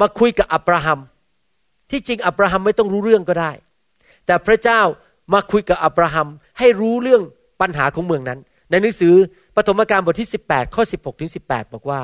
[0.00, 1.00] มาคุยกับอับราฮัม
[1.90, 3.52] ที่จริงอับราฮัมไม่ต้องรู้เรื่องก็ได้
[4.26, 4.80] แต่พระเจ้า
[5.34, 7.22] มาคุยกับอับราฮัมให้รู้เรื่อง
[7.60, 8.38] ปัญหาของเมืองนั้น
[8.70, 9.14] ในหนังสือ
[9.56, 12.00] ปฐมกาลบทที่ 18 ข้อ 16 ถึง 18 บอกว่า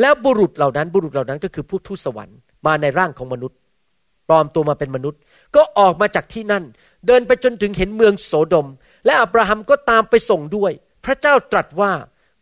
[0.00, 3.58] แล้วบุรุษเหล่านั้นบุรุษเหล่านั้นก็คือผู้ทูตสวรรค์มาในร่างของมนุษย์
[4.28, 5.20] ปลอมตัวมาเป็นมนุษย์
[5.56, 6.64] ก็ออกมาจากที่นั่น
[7.06, 8.68] เดินไปจนถึงเห็นเมืองโสดม
[9.06, 10.72] และอับราฮัมก็ตามไปส่งด้วย
[11.04, 11.92] พระเจ้าตรัสว่า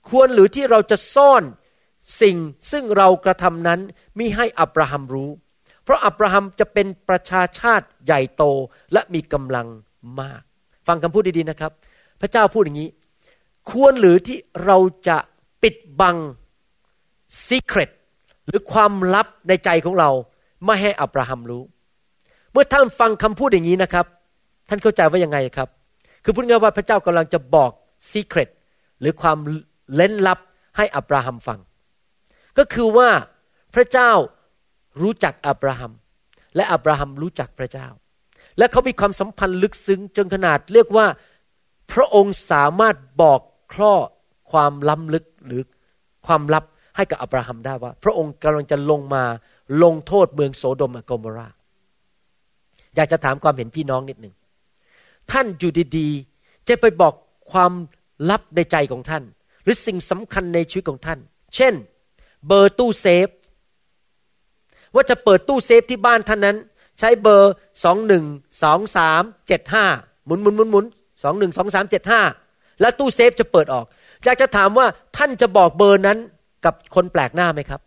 [0.09, 1.43] ควรหรือที่เราจะซ่อน
[2.23, 2.37] สิ่ง
[2.71, 3.81] ซึ่งเรากระทำนั้น
[4.19, 5.31] มิให้อับราฮัมรู้
[5.85, 8.43] เพราะอับราฮัมจะเป็นประชาชาติใหญ่โต
[8.93, 9.67] และมีกำลัง
[10.21, 10.43] มาก
[10.87, 11.73] ฟังคำพูดดีๆนะครับ
[12.21, 12.91] พระเจ้าพูดอย่างนี้
[13.71, 15.17] ควรหรือที่เราจะ
[15.63, 16.17] ปิดบัง
[17.49, 17.91] secret
[18.47, 20.11] หรือความลับในใจของเรา
[20.65, 21.63] ไม่ให้อับราฮัมรู้
[22.53, 24.07] เมื่อท่านฟังคำพูดอย่างนี้นะครับ
[24.69, 25.69] ท่านเข้าใจว่ายังไงครับ
[26.25, 27.71] คือพูดง่ายว่าพระเจ้ากำลังจะบอก
[28.11, 28.51] ซีเครต
[29.01, 29.39] หรือความ
[29.95, 30.39] เล้นลับ
[30.77, 31.59] ให้อับราฮัมฟัง
[32.59, 33.09] ก็คือว่า
[33.75, 34.11] พระเจ้า
[35.03, 35.93] รู้จักอับราฮัม
[36.57, 37.89] และอับราฮัมรู้จักพระเจ้า
[38.59, 41.07] และเขามีความสัมพันธ์ลึกซึ้งจนขนาดเรียกว่า
[41.93, 43.41] พระองค์สามารถบอก
[43.75, 43.93] ข้อ
[44.51, 45.63] ความล้ำลึกหรือ
[46.27, 46.65] ความลับ
[46.97, 49.25] ให้กับอับราฮัมได้ว่า พระองค์กำลังจะลงมา
[49.83, 51.49] ลงโทษเมืองโสโดมและโกโมรา
[52.95, 54.35] อยากจะถามความเห็นพี่น้องนิดหนึ่ง
[55.31, 57.15] ท่านอยู่ดีๆ จะไปบอก
[57.53, 57.73] ความ
[58.31, 59.23] ลับในใจของท่าน
[59.63, 61.19] หรือสิ่งสำคัญในชีวิตของท่าน
[61.57, 61.75] เช่น
[62.47, 63.29] เบอร์ตู้เซฟ
[64.95, 66.57] ว่าจะเปิดตู้เซฟที่บ้านท่านนั้น
[66.99, 67.53] ใช้เบอร์
[67.85, 68.25] สองหนึ่ง
[68.63, 69.87] สองสามเจ็ดห้า
[70.25, 70.87] หมุนหมุนหมุนหมุน
[71.27, 72.21] สองหนึ่งสองสามเจ็ดห้า
[72.81, 73.85] แล้วตู้เซฟจะเปิดออก
[74.25, 76.19] อยากจะถามว่าท่านจะบอกเบอร์นั้น
[76.65, 77.81] กับคนแปลกหน้าไหมครับ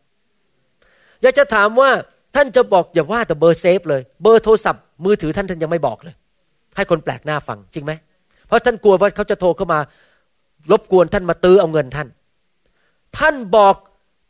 [1.21, 1.89] อยากจะถามว่า
[2.35, 6.15] ท่านจะบอกอย่าว่าแต่เบอร์เซฟเลย เบอร์โทรศัพท์มือถือท่านท่านยังไม่บอกเลย
[6.75, 7.91] ให้คนแปลกหน้าฟังจริงไหม
[8.47, 9.79] เพราะท่านกลัวว่าเขาจะโทรเข้ามา
[10.71, 12.07] รบกวนท่านมาตื้อเอาเงินท่าน
[13.17, 13.75] ท่านบอก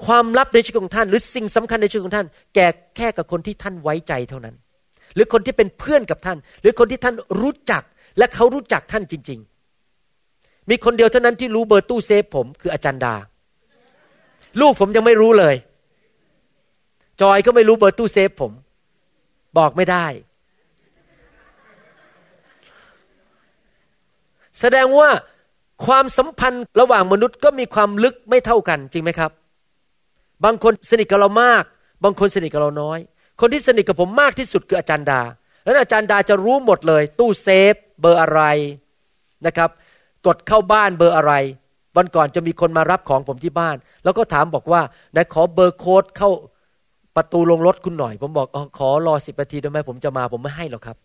[0.06, 4.56] ความลับในชีวิตของท่าน หรือสิ่งสำคัญในชีวิตของท่าน แก่แค่กับคนที่ท่านไว้ใจเท่านั้น
[5.16, 7.84] หรือคนที่เป็นเพื่อนกับท่าน หรือคนที่ท่านรู้จัก
[8.18, 9.40] และเขารู้จักท่านจริง
[10.06, 13.16] ๆ มีคนเดียวเท่านั้นที่รู้เบอร์ตู้เซฟผมคืออาจารย์ดา
[14.62, 15.56] ลูกผมยังไม่รู้เลย
[17.22, 18.52] จอยก็ไม่รู้เบอร์ตู้เซฟผม
[19.58, 20.06] บอกไม่ได้
[24.60, 25.10] แสดงว่า
[25.86, 29.32] ความสัมพันธ์ระหว่างมนุษย์ก็มีความลึกไม่เท่ากันจริงไหมครับ
[30.46, 31.64] บางคนสนิทกับเรามาก
[32.04, 33.00] บางคนสนิทกับเราน้อย
[33.40, 35.22] คนที่สนิทกับผมมากที่สุดคืออาจารย์ดา
[35.70, 38.42] แล้วอาจารย์ดาจะรู้หมดเลย ตู้เซฟเบอร์อะไร
[39.46, 39.70] นะครับ
[40.28, 41.34] กดเข้าบ้านเบอร์อะไร
[41.96, 46.30] วันก่อนจะมีคนมารับของผมที่บ้าน แล้วก็ถามบอกว่าไหนขอเบอร์โค้ดเข้า
[47.16, 50.98] ประตูโรงรถคุณหน่อย ผมบอกอขอรอสิบนาทีได้ไหมผมจะมาผมไม่ให้หรอกครับ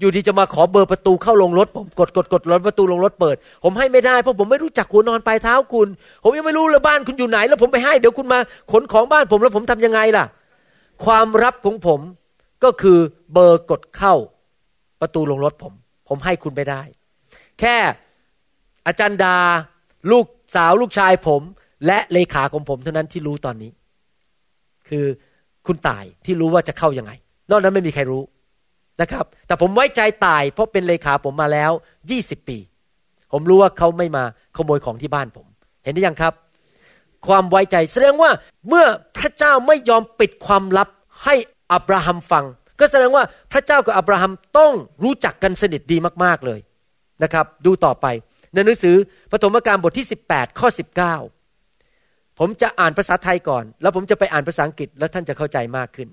[0.00, 5.88] อยู่ดีจะมาขอเบอร์ประตูเข้าโรงรถ ผมกดกดกดรถประตูโรงรถเปิด ผมให้ไม่ได้เพราะผมไม่รู้จักหัวนอนปลายเท้าคุณ
[6.24, 8.38] ผมยังไม่รู้เลยบ้านคุณอยู่ไหน แล้วผมไปให้เดี๋ยวคุณมา
[8.72, 10.24] ขนของบ้านผมแล้วผมทำยังไงล่ะ
[11.04, 12.00] ความรับของผม
[12.64, 12.98] ก็คือ
[13.32, 14.14] เบอร์กดเข้า
[15.00, 15.72] ประตูลงรถผม
[16.08, 16.82] ผมให้คุณไม่ได้
[17.60, 17.76] แค่
[18.86, 19.36] อาจารย์ดา
[20.10, 21.42] ลูกสาวลูกชายผม
[21.86, 23.70] และเลขาของผมเท่านั้นที่รู้ตอนนี้
[24.88, 25.04] คือ
[25.66, 27.12] คุณตายที่รู้ว่าจะเข้ายังไง
[27.50, 28.22] นอกนั้นไม่มีใครรู้
[29.00, 31.72] นะครับ แต่ผมไว้ใจตาย เพราะเป็นเลขาผมมาแล้ว
[32.10, 32.58] ยี่สิบปี
[33.32, 34.24] ผมรู้ว่าเขาไม่มา
[34.56, 35.46] ขโมยของที่บ้านผม
[35.84, 36.32] เห็นได้ยังครับ
[37.26, 38.30] ความไว้ใจแสดงว่า
[38.68, 38.86] เมื่อ
[39.16, 40.88] พระเจ้าไม่ยอมปิดความลับ
[41.24, 41.34] ให้
[41.72, 42.44] อับราฮัมฟัง
[42.80, 44.72] ก็แสดงว่าพระเจ้ากับอับราฮัมต้อง
[45.04, 46.60] รู้จักกันสนิทดีมากๆเลย
[47.22, 48.06] นะครับ ดูต่อไป
[48.54, 48.96] ในหนังสือ
[49.32, 50.68] ปฐมกาลบทที่ 18 ข้อ
[51.52, 56.08] 19 ผมจะอ่านภาษาไทยก่อน แล้วผมจะไปอ่านภาษาอังกฤษแล้วท่านจะเข้าใจมากขึ้น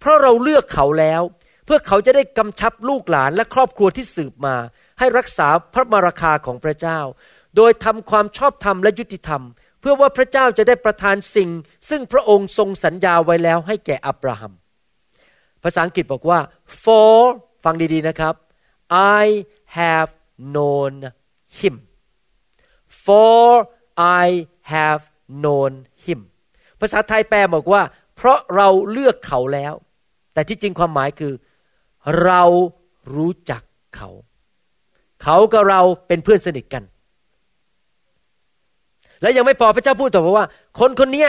[0.00, 1.22] เพราะเราเลือกเขาแล้ว
[1.66, 4.56] เพื่อเขาจะได้กำชับลูกหลานและครอบครัวที่สืบมา
[4.98, 7.00] ให้รักษาพระมราคาของพระเจ้า
[7.56, 9.42] โดยทำความชอบธรรมและยุติธรรม
[9.80, 11.50] เพื่อว่าพระเจ้าจะได้ประทานสิ่ง
[11.88, 14.52] ซึ่งพระองค์ทรงสัญญาไว้แล้วให้แก่อับราฮัม
[15.64, 16.38] ภาษาอังกฤษบอกว่า
[16.82, 17.18] for
[17.64, 18.34] ฟังดีๆนะครับ
[19.20, 19.24] I
[19.78, 20.10] have
[20.54, 20.92] known
[21.58, 21.74] him
[23.04, 23.48] for
[24.22, 24.26] I
[24.72, 25.02] have
[25.44, 25.72] known
[26.04, 26.20] him
[26.80, 27.82] ภาษาไทยแปลบอกว่า
[28.16, 29.74] เพราะเราเลือกเขาแล้ว
[30.32, 31.32] แต่ที่จริงความหมายคือ
[32.24, 32.42] เรา
[33.16, 33.62] รู้จัก
[33.96, 34.10] เขา
[35.22, 36.84] เขากับเราเป็นเพื่อนสนิทกัน
[39.22, 40.46] และยังไม่พอพระเจ้าพูดต่อว่า
[40.78, 41.26] คนคนนี้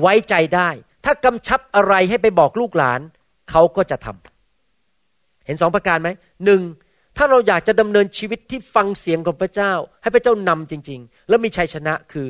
[0.00, 0.68] ไว้ใจได้
[1.04, 3.00] ถ้ากำชับอะไรให้ไปบอกลูกหลาน
[3.50, 6.08] เขาก็จะทำเห็นสองประการไหม
[6.44, 6.60] หนึ่ง
[7.16, 9.72] ถ้าเราอยากจะดำเนินชีวิตที่ฟังเสียงของพระเจ้า
[10.02, 12.26] ให้พระเจ้านำจริง ๆ แล้วมีชัยชนะคือ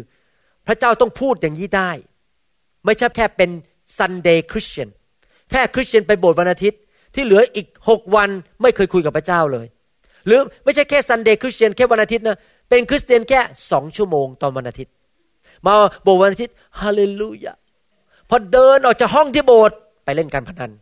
[0.66, 1.90] พระเจ้าต้องพูดอย่างนี้ได้
[2.84, 3.50] ไม่ใช่แค่เป็น
[3.98, 4.88] Sunday Christian
[5.50, 6.80] แค่คริสเตียนไปโบสถ์วันอาทิตย์
[7.14, 8.30] ที่เหลืออีกหกวัน
[8.62, 9.66] ไม่เคยคุยกับพระเจ้าเลย
[10.26, 12.38] หรือไม่ใช่แค่ Sunday Christian แค่วันอาทิตย์นะ
[12.70, 13.40] เป็นคริสเตียนแค่
[13.70, 14.92] สองชั่วโมงตอนวันอาทิตย์
[15.66, 17.52] มาโบสถ์วันอาทิตย์ฮาเลลูยา
[18.28, 20.72] พอเดินออกจากห้องที่โบสถ์ไปเล่นการพนัน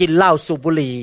[0.00, 0.96] กินเหล้าสูบบุหรี่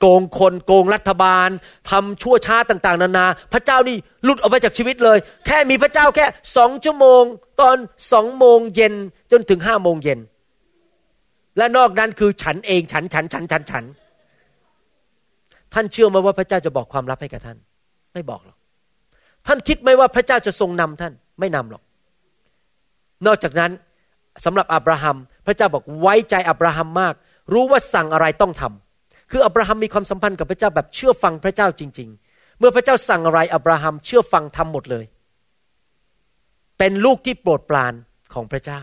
[0.00, 1.48] โกงคนโกงรัฐบาล
[1.90, 6.26] ทำชั่วช้าต่างๆ นานา พระเจ้านี่หลุดออกไปจากชีวิตเลย แค่มีพระเจ้าแค่
[6.56, 7.22] สองชั่วโมง
[7.60, 7.76] ตอน
[8.12, 8.94] สองโมงเย็น
[9.32, 10.18] จนถึงห้าโมงเย็น
[11.58, 13.84] และนอกนั้นคือฉันเองฉันฉันฉันฉันฉัน
[15.72, 17.58] ท่านเชื่อไหมว่าพระเจ้าจะบอกความลับให้กับท่าน
[18.14, 18.58] ไม่บอกหรอก
[19.46, 21.82] ท่านคิดไหมว่าพระเจ้าจะทรงนำท่านไม่นำหรอก
[23.26, 23.70] นอกจากนั้น
[24.44, 27.14] สำหรับอับราฮัม พระเจ้าบอกไว้ใจอับราฮัมมาก
[27.52, 35.04] รู้ว่าสั่งอะไรต้องทำคืออับราฮัมมีความสัมพันธ์กับพระเจ้าแบบเชื่อฟังพระเจ้าจริง ๆ เมื่อพระเจ้าสั่งอะไรอับราฮัมเชื่อฟังทำหมดเลย
[36.78, 37.94] เป็นลูกที่โปรดปราน
[38.34, 38.80] ของพระเจ้า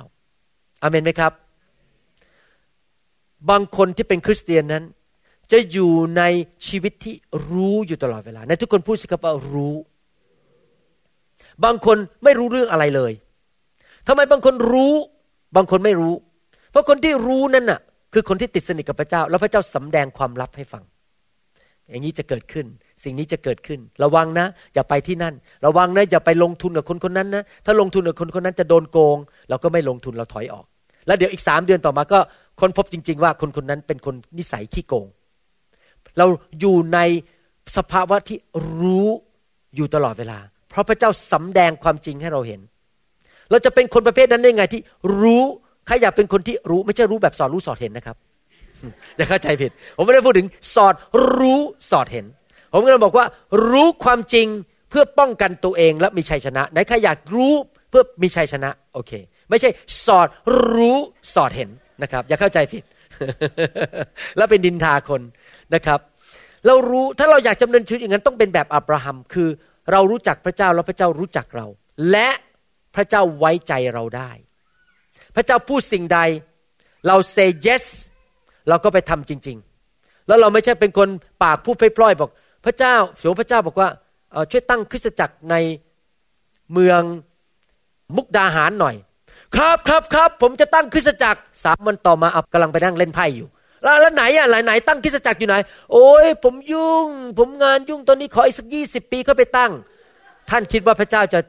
[0.82, 1.32] อาเมนไหมครับ
[3.50, 4.84] บางคนที่เป็นคริสเตียนนั้น
[5.52, 6.24] จะอยู่ใน
[6.68, 7.16] ชีวิตที่
[7.52, 9.76] รู้อยู่ตลอดเวลาในทุกคนพูดสิครับว่ารู้
[11.64, 13.12] บางคนไม่รู้เรื่องอะไรเลย
[14.08, 14.94] ทำไมบางคนรู้
[15.56, 16.14] บางคนไม่รู้
[16.72, 17.80] เพราะคนที่รู้นั่นน่ะ
[18.14, 20.84] คือคนที่ติดสนิทกับพระเจ้า แล้วพระเจ้าสำแดงความลับให้ฟัง
[21.90, 22.66] อย่างนี้จะเกิดขึ้น
[23.04, 25.34] สิ่งนี้จะเกิดขึ้น ระวังนะ อย่าไปที่นั่น
[25.66, 29.18] ระวังนะอย่าไปลงทุนกับคนคนนั้นนะถ้าลงทุนกับคนคนนั้นจะโดนโกง
[29.50, 30.66] เราก็ไม่ลงทุนเราถอยออก
[31.08, 32.20] แล้วเดี๋ยวอีกสามเดือนต่อมาก็
[32.60, 35.06] ค้นพบจริง ๆ ว่าคนคนนั้นเป็นคนนิสัยขี้โกง
[36.18, 36.26] เรา
[36.60, 37.00] อยู่ใน
[37.78, 38.38] สภาวะที่
[38.80, 39.08] รู้
[39.76, 40.40] อยู่ตลอดเวลา
[40.70, 42.62] เพราะพระเจ้าสำแดงความจริงให้เราเห็น
[43.50, 44.82] เราจะเป็นคนประเภทนั้นได้ไงที่
[45.22, 45.44] รู้
[45.92, 48.16] รอยากเป็นคนที่รู้ไม่ใช่รู้แบบสอดรู้สอดเห็นนะครับ
[49.18, 50.94] อย่าเข้าใจผิด ผมไม่ได้พูดถึงสอด
[51.38, 51.62] รู้
[51.92, 52.26] สอดเห็น
[52.74, 53.26] ผมกำลังบอกว่า
[53.70, 54.48] รู้ความจริง
[54.90, 57.54] เพื่อป้องกันตัวเองและมีชัยชนะไหนใครอยากรู้
[57.90, 59.12] เพื่อมีชัยชนะโอเค
[59.50, 59.70] ไม่ใช่
[60.06, 60.28] สอด
[60.72, 60.98] รู้
[61.36, 61.70] สอดเห็น
[62.04, 62.84] นะครับ อย่าเข้าใจผิด
[64.38, 65.22] แล้วเป็นดินทาคน
[65.76, 66.00] นะครับ
[66.68, 69.50] เรารู้ถ้าเราอยากจำเนินชีวิตอย่างนั้นต้องเป็นแบบอับราฮัม คือ
[69.92, 71.66] เรารู้จักพระเจ้าแล้วพระเจ้ารู้จักเรา
[72.12, 72.30] และ
[72.96, 74.32] พระเจ้าไว้ใจเราได้
[75.36, 76.20] พระเจ้าพูดสิ่งใด
[77.08, 77.86] เรา say yes
[78.70, 79.58] เราก็ไปทำจริง
[79.94, 81.10] ๆ แล้วเราไม่ใช่เป็นคน
[81.44, 82.30] ปากพูดพล่อยๆบอก
[82.66, 83.90] พระเจ้าเสียวพระเจ้าบอกว่า
[84.52, 85.56] ช่วยตั้งคริสตจักรใน
[86.74, 87.02] เมือง
[88.16, 88.96] มุกดาหารหน่อย
[89.56, 93.48] ครับครับครับผมจะตั้งคริสตจักรสามวันต่อมาอับกำลังไปนั่งเล่นไพ่อยู่
[93.84, 95.56] แล้วแล้วไหนอะไหนไหนตั้งคริสตจักรอยู่ไหน
[95.92, 97.08] โอ้ยผมยุ่ง
[97.40, 99.72] ผมงานยุ่งตอนนี้ขออีกสักยี่สิบปีก็ไปตั้ง
[100.50, 101.40] ท่านคิดว่าพระเจ้าจะ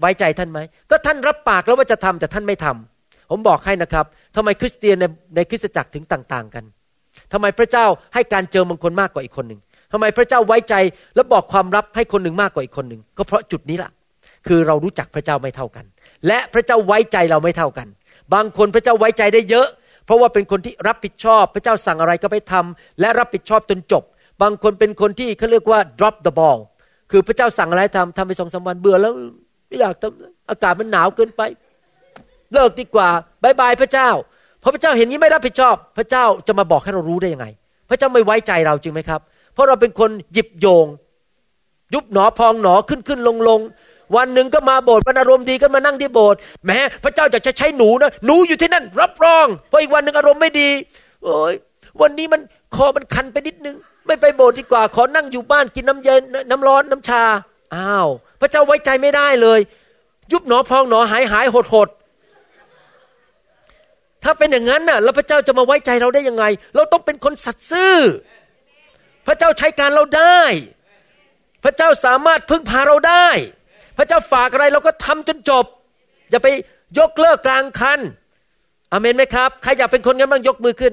[0.00, 0.58] ไว้ใจท่านไหม
[0.90, 2.91] ก็ท่านรับปากแล้วว่าจะทำแต่ท่านไม่ทำ
[3.34, 4.06] ผมบอกให้นะครับ
[4.36, 5.04] ทำไมคริสเตียนใน
[5.36, 6.64] ในคริสตจักรถึงต่าง ๆ กัน
[7.32, 9.60] ทำไมพระเจ้าให้การเจอบางคนมากกว่าอีกคนหนึ่ง
[9.92, 10.74] ทำไมพระเจ้าไว้ใจ
[11.14, 13.90] และบอกความลับให้คนหนึ่งมากกว่าอีกคนหนึ่งก็เพราะจุดนี้แหละ
[14.46, 15.84] คือเรารู้จักพระเจ้าไม่เท่ากัน
[16.26, 17.88] และพระเจ้าไว้ใจเราไม่เท่ากัน
[18.34, 19.68] บางคนพระเจ้าไว้ใจได้เยอะ
[20.06, 24.02] เพราะว่าเป็นคนที่รับผิดชอบ พระเจ้าสั่งอะไรก็ไปทำและรับผิดชอบจนจบ
[24.42, 26.58] บางคนเป็นคนที่เขาเรียกว่า drop the ball
[27.10, 29.12] คือพระเจ้าสั่งอะไรทำทำไปสองสาวันเบื่อแล้ว
[29.68, 31.42] ไม่อยากทำอากาศมันหนาวเกินไป
[32.54, 33.08] เลิกดีกว่า
[33.42, 34.08] บายบายพระเจ้า
[34.62, 37.46] พอพระเจ้าเห็นนี้ไม่รับผิดชอบ พระเจ้าจะมาบอกให้เรารู้ได้ยังไง
[37.90, 39.20] พระเจ้าไม่ไว้ใจเราจริงไหมครับ
[39.54, 40.86] เพราะเราเป็นคนหยิบโยง
[41.94, 43.60] ยุบหนอพองหนอขึ้นขึ้นลงลง
[44.16, 50.70] วันหนึ่งก็มาโบสถ์วันอารมณ์ดีก็มานั่งที่โบสถ์แม้พระเจ้าจะใช้หนูนะหนูอยู่ที่นั่น รับรองพออีกวันหนึ่งอารมณ์ไม่ดี
[51.24, 51.54] โอ้ย
[52.00, 52.40] วันนี้มัน
[52.74, 53.76] คอมันคันไปนิดนึง
[54.06, 57.22] ไม่ไปโบสถ์ดีกว่า ขอนั่งอยู่บ้านกินน้ำเย็นน้ำร้อนน้ำชา
[57.74, 58.08] อ้าว
[58.40, 59.60] พระเจ้าไว้ใจไม่ได้เลย
[60.32, 61.88] ยุบหนอพองหนอหายหายหดหด
[64.24, 66.44] ถ้าเป็นอย่างนั้นน่ะแล้วพระเจ้าจะมาไว้ใจเราได้ยังไง
[66.76, 67.96] เราต้องเป็นคนสัตย์ซื่อ
[69.26, 70.40] พระเจ้าใช้การเราได้
[71.64, 73.28] พระเจ้าสามารถพึ่งพาเราได้
[73.98, 75.64] พระเจ้าฝากอะไรเราก็ทำจนจบ
[76.30, 76.48] อย่าไป
[76.98, 78.00] ยกเลิกกลางคัน
[78.92, 80.92] อเมนไหมครับ ใครอยากเป็นคนงั้นบ้างยกมือขึ้น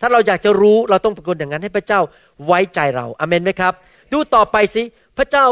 [0.00, 2.00] ถ้าเราอยากจะรู้เราต้องเป็นคนอย่างนั้น ให้พระเจ้า
[2.46, 3.72] ไว้ใจเราอเมนไหมครับ
[4.12, 4.82] ดูต่อไปสิ
[5.18, 5.44] พระเจ้า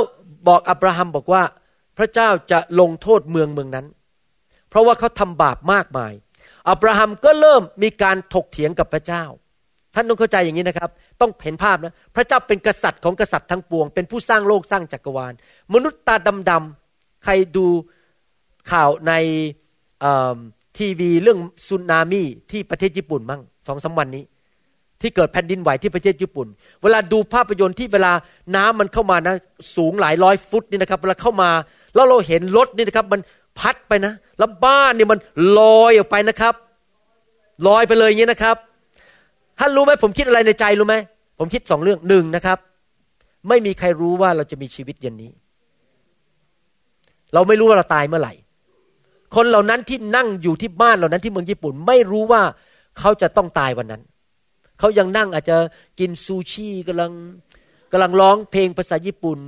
[0.48, 1.42] บอกอับราฮัมบอกว่า
[1.98, 3.86] พระเจ้าจะลงโทษเมืองเมืองนั้น
[4.68, 6.12] เพราะว่าเขาทำบาปมากมาย
[6.68, 9.24] อับราฮัมก็เริ่มมีการถกเถียงกับพระเจ้า
[9.94, 10.90] ท่านต้องเข้าใจอย่างนี้นะครับ
[11.20, 15.32] ต้องเห็นภาพนะ พระเจ้าเป็นกษัตริย์ของกษัตริย์ทั้งปวง เป็นผู้สร้างโลกสร้างจักรวาล
[15.74, 16.16] มนุษย์ตา
[16.50, 17.66] ดำๆ ใครดู
[18.70, 19.12] ข่าวใน
[20.78, 24.24] ทีวีเรื่องสึนามิที่ประเทศญี่ปุ่นมั่งสองสาวันนี้
[25.00, 26.46] ที่เกิดแผ่นดินไหวที่ประเทศญี่ปุ่น
[26.82, 28.12] เวลาดูภาพยนตร์ที่เวลา
[28.56, 29.36] น้ำมันเข้ามานะ
[29.76, 31.50] สูงหลายร้อยฟุตนี่นะครับ เวลาเข้ามา
[31.94, 33.20] แล้วเราเห็นรถนี่นะครับ มัน
[33.58, 35.18] พัดไปนะ แล้วบ้านเนี่ยมัน
[35.59, 36.55] ลอยออกไปนะครับ
[37.66, 38.57] ลอยไปเลยอย่างนี้นะครับ
[39.59, 40.97] ท่านรู้ไหมผมคิดอะไรในใจรู้ไหม
[41.39, 42.59] ผมคิดสองเรื่องหนึ่งนะครับ
[43.49, 45.30] ไม่มีใครรู้ว่าเราจะมีชีวิตเย็นนี้
[47.35, 48.35] เราไม่รู้ว่าเราตายเมื่อไหร่
[49.35, 52.43] คนเหล่านั้นที่นั่งอยู่ที่บ้านเหล่านั้นที่เมืองญี่ปุ่น ไม่รู้ว่า
[52.99, 54.03] เขาจะต้องตายวันนั้น
[54.78, 55.57] เขายังนั่งอาจจะ
[55.99, 57.12] กินซูชิกำลัง
[57.93, 59.39] กำลังร้องเพลงภาษาญี่ปุ่น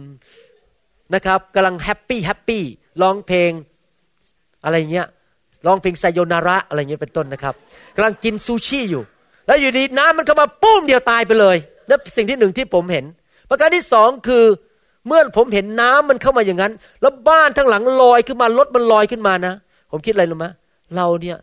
[1.15, 2.63] นะครับกำลังแฮปปี้แฮปปี้
[3.03, 3.51] ร้องเพลง
[4.67, 5.07] อะไรเงี้ย
[5.67, 7.55] ร้องเพลงไซโยนาระอะไรเงี้ยเป็นต้นนะครับ
[7.97, 9.03] กำลังกินซูชิอยู่
[9.47, 11.57] แล้วอยู่ดีน้ำมันเข้ามาปุ้มเดียวตายไปเลย
[11.89, 13.05] นั่นสิ่งที่หนึ่งที่ผมเห็น
[13.51, 14.45] ประการที่สองคือ
[15.07, 19.55] เมื่อผมเห็นน้ำมันเข้ามาอย่างนั้น แล้วบ้านทั้งหลังลอยขึ้นมารถมันลอยขึ้นมานะ
[19.91, 20.47] ผมคิดอะไรรู้ไหม
[20.97, 21.37] เราเนี่ย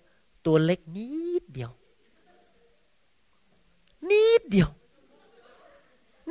[0.46, 1.08] ตัวเล็กนิ
[1.42, 1.72] ดเดียว
[4.10, 4.70] นิดเดียว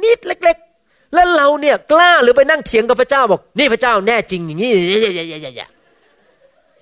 [0.02, 4.70] นิดเล็ก ๆ แล้วเราเนี่ยกล้าหรือไปนั่งเถียงกับพระเจ้าบอก นี่พระเจ้าแน่จริงอย่างนี้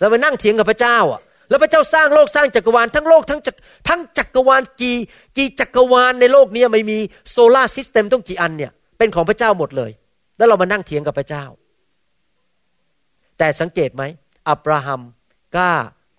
[0.00, 3.40] เราไปนั่งเถียงกับพระเจ้าอะ แล้วพระเจ้าสร้างโลกสร้างจักรวาลทั้งโลกทั้ง
[3.88, 4.96] ทั้งจักรวาลกี่
[5.36, 6.98] กี่จักรวาลในโลกนี้ไม่มี
[7.30, 9.90] โซลาร์ซิสเต็มต้องกี่อันเนี่ย เป็นของพระเจ้าหมดเลย
[10.36, 11.44] แล้วเรามานั่งเถียงกับพระเจ้า
[13.38, 14.02] แต่สังเกตไหม
[14.48, 15.00] อับราฮัม
[15.54, 15.74] กล้า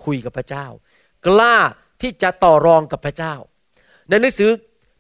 [0.06, 0.66] คุยกับพระเจ้า
[1.28, 1.56] กล้า
[2.02, 3.34] ที่จะต่อรองกับพระเจ้า
[4.10, 4.50] ในหนังสือ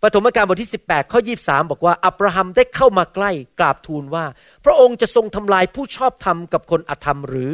[0.02, 4.26] ปฐมกาลบทที่ 18 ข้อ 23 บอกว่า อับราฮัมได้เข้ามาใกล้กราบทูลว่า
[4.66, 7.52] พระองค์จะทรงทำลายผู้ชอบธรรมกับคนอธรรมหรือ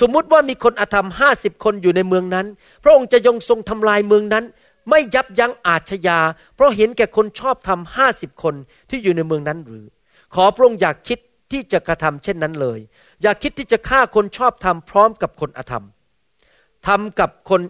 [0.00, 2.46] สมมุติว่ามีคนอธรรมห้าสิบคนอยู่ในเมืองนั้น
[2.82, 4.44] พระองค์จะยงทรงทำลายเมืองนั้น
[4.90, 6.18] ไม่ยับยั้งอาชญา
[6.54, 8.54] เพราะเห็นแก่คนชอบทำห้าสิบคน
[8.90, 9.86] ที่อยู่ในเมืองนั้นหรือ
[10.34, 11.18] ขอพระองค์อย่าคิด
[11.52, 12.78] ที่จะกระทำเช่นนั้นเลย
[13.22, 15.84] อย่าคิดที่จะฆ่าคนชอบทำพร้อมกับคนอธรรม
[16.86, 17.60] ทำกับคน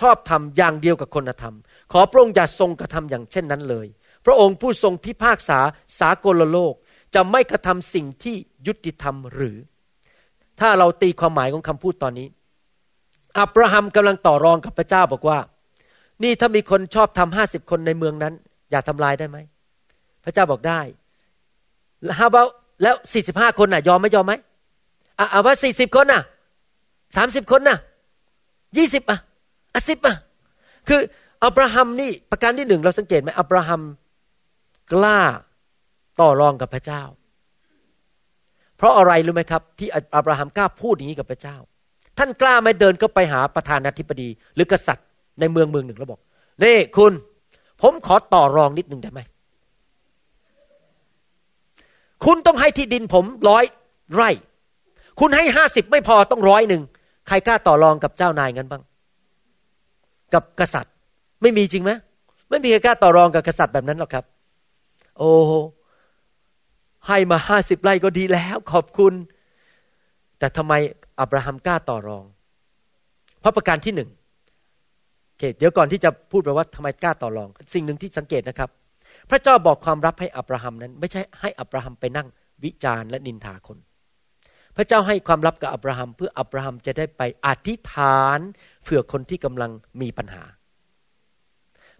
[0.00, 1.56] ชอบทำอย่างเดียวกับคนอธรรม
[1.92, 3.86] ขอพระองค์อย่าทรงกระทำอย่างเช่นนั้นเลย
[4.26, 5.58] พระองค์ผู้ทรงพิพากษา
[6.00, 6.74] สากลโลก
[7.14, 8.36] จะไม่กระทำสิ่งที่
[8.66, 9.56] ยุติธรรมหรือ
[10.60, 12.28] ถ้าเราตีความหมายของคำพูดตอนนี้
[13.38, 15.38] อับราฮัมกำลังต่อรองกับพระเจ้าบอกว่า
[16.22, 18.34] นี่ถ้ามีคนชอบทำห้าสิบคนในเมืองนั้น
[18.70, 19.38] อย่าทำลายได้ไหม
[20.24, 20.80] พระเจ้าบอกได้
[22.18, 22.42] ฮาบา
[22.82, 24.34] แล้วสี่สิบห้าคนน่ะ ยอมไม่ยอมไหม
[25.18, 26.22] อะเอาว่าสี่สิบคนน่ะ
[27.16, 27.78] สามสิบคนน่ะ
[28.76, 29.18] ยี่สิบอะ
[29.74, 30.16] อะสิบอะ
[30.88, 31.00] คือ
[31.44, 33.82] อับราฮัมนี่ประการที่หนึ่งเราสังเกตไหมอับราฮัม
[34.92, 35.20] กล้า
[36.20, 37.02] ต่อรองกับพระเจ้า
[38.78, 41.56] เพราะอะไรรู้ไหมครับ ที่อับราฮัมกล้าพูดอย่างนี้กับพระเจ้า
[42.18, 45.06] ท่านกล้าไหมเดินก็ไปหาประธานาธิบดี หรือกษัตริย์
[45.40, 46.20] ในเมืองเมืองหนึ่งแล้วบอก
[46.62, 47.12] นี่คุณ
[47.82, 49.20] ผมขอต่อรองนิดหนึ่งได้ไหม
[52.24, 53.64] คุณต้องให้ที่ดินผมร้อย
[54.14, 54.30] ไร่
[55.20, 56.82] คุณให้ห้าสิบไม่พอต้องร้อยหนึ่ง
[57.28, 58.82] ใครกล้าต่อรองกับเจ้านายงั้นบ้าง
[60.34, 60.94] กับกษัตริย์
[61.42, 61.90] ไม่มีจริงไหม
[62.50, 64.24] ไม่มีใครกล้าต่อรองกับกษัตริย์แบบนั้นหรอกครับ
[65.18, 65.30] โอ้
[67.06, 69.14] ให้มาห้าสิบไร่ก็ดีแล้ว ขอบคุณ
[70.38, 70.72] แต่ทำไม
[71.20, 72.24] อับราฮัมกล้าต่อรอง
[73.40, 74.10] เพราะประการที่หนึ่ง
[75.38, 78.70] เเดี๋ยวก่อนที่จะพูดไปว่าทำไมกล้าต่อรอง สิ่งหนึ่งที่สังเกตนะครับ
[79.30, 82.28] พระเจ้าบอกความรับให้อับราฮัมนั้น ไม่ใช่ให้อับราฮัมไปนั่ง
[82.64, 83.78] วิจารณ์และนินทาคน
[84.76, 88.38] พระเจ้าให้ความลับกับอับราฮัมเพื่ออับราฮัมจะได้ไปอธิษฐาน
[88.82, 89.70] เผื่อคนที่กำลัง
[90.00, 90.42] มีปัญหา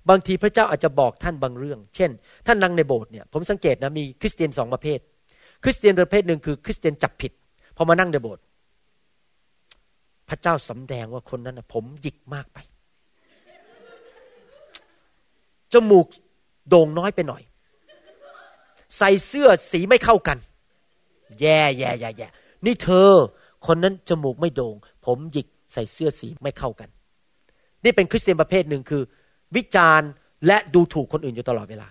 [0.09, 2.11] บางทีพระเจ้าอาจจะบอกท่านบางเรื่อง เช่น
[2.47, 4.99] ท่านนั่งในโบสถ์เนี่ยผมสังเกตนะมีคริสเตียนสองประเภท
[5.65, 7.33] คริสเตียนประเภทหนึ่งคือ คริสเตียนจับผิด
[7.77, 8.43] พอมานั่งในโบสถ์
[10.29, 12.59] พระเจ้าสำแดงว่าคนนั้นนะผมหยิกมากไป
[15.73, 16.07] จมูก
[16.69, 17.43] โด่งน้อยไปหน่อย
[18.99, 20.39] ใส่เสื้อสีไม่เข้ากัน
[21.41, 22.29] แย่แย่แย่แย่
[22.65, 23.11] นี่เธอ
[23.67, 24.75] คนนั้นจมูกไม่โด่ง
[25.07, 26.89] ผมหยิกใส่เสื้อสีไม่เข้ากัน
[27.85, 29.03] นี่เป็นคริสเตียนประเภทหนึ่งคือ
[29.57, 30.09] วิจารณ์
[30.47, 31.89] และดูถูกคนอื่นอยู่ตลอดเวลา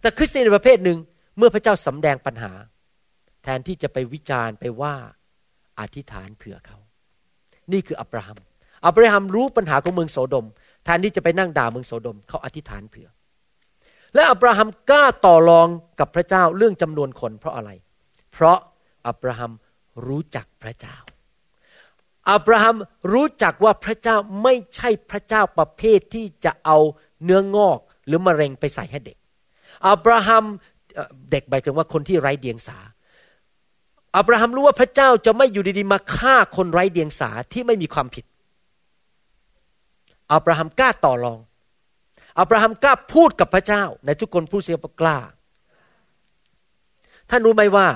[0.00, 0.98] แต่คริสเตียนประเภทหนึ่ง
[1.36, 2.52] เมื่อพระเจ้าสำแดงปัญหา
[3.42, 4.94] แทนที่จะไปวิจารณ์ไปว่า
[5.80, 6.78] อธิษฐานเผื่อเขา
[7.72, 8.38] นี่คืออับราฮัม
[8.86, 10.46] อับราฮัมรู้ปัญหาของเมืองโสดม
[10.84, 13.08] แทนที่จะไปนั่งด่าเมืองโสดม เขาอธิษฐานเผื่อ
[14.14, 15.68] และอับราฮัมกล้าต่อรอง
[16.00, 17.70] กับพระเจ้าเรื่องจำนวนคนเพราะอะไร
[18.32, 18.58] เพราะ
[19.06, 19.52] อับราฮัม
[20.06, 20.96] รู้จักพระเจ้า
[22.28, 22.76] อับราฮัม
[23.12, 26.78] รู้จักว่าพระเจ้าไม่ใช่พระเจ้าประเภทที่จะเอา
[27.24, 29.16] เนื้องอกหรือมะเร็งไปใส่ให้เด็ก
[29.88, 30.44] อับราฮัม
[31.30, 32.78] เด็กหมายถึงว่าคนที่ไร้เดียงสา
[34.16, 38.24] อับราฮัมรู้ว่าพระเจ้าจะไม่อยู่ดีๆมาฆ่าคนไร้เดียงสาที่ไม่มีความผิด
[40.32, 41.38] อับราฮัมกล้าต่อรอง
[42.38, 45.18] อับราฮัมกล้าพูดกับพระเจ้า ในทุกคนพูดเสียงกล้า
[47.30, 47.86] ท่านรู้ไหมว่า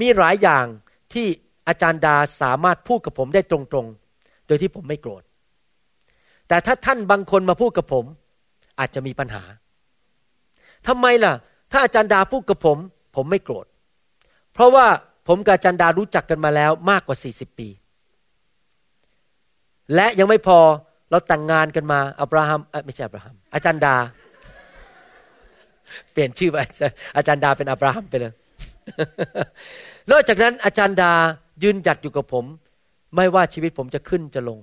[0.00, 0.64] มีหลายอย่าง
[1.12, 1.26] ที่
[1.68, 5.22] อาจารย์ดาสามารถพูดกับผมได้ตรงๆ โดยที่ผมไม่โกรธ
[6.48, 8.04] แต่ถ้าท่านบางคนมาพูดกับผม
[8.78, 9.42] อาจจะมีปัญหา
[10.88, 11.32] ทำไมล่ะ
[11.72, 12.78] ถ้าอาจารย์ดาพูดกับผม
[13.16, 13.66] ผมไม่โกรธ
[14.54, 14.86] เพราะว่า
[15.28, 17.68] ผมกับอาจารย์ดารู้จักกันมาแล้วมากกว่า 40 ปี
[19.94, 20.58] และยังไม่พอ
[21.10, 23.94] เราแต่งงานกันมาอับราฮัมไม่ใช่อับราฮัม อาจารย์ดา
[26.12, 26.56] เปลี่ยนชื่อไป
[27.16, 28.32] อาจารย์ดาเป็นอับราฮัมไปเลย
[30.10, 31.12] นอกจากนั้นอาจารย์ดา
[31.62, 32.44] ยืนหยัดอยู่กับผม
[33.16, 34.58] ไม่ว่าชีวิตผมจะขึ้นจะลง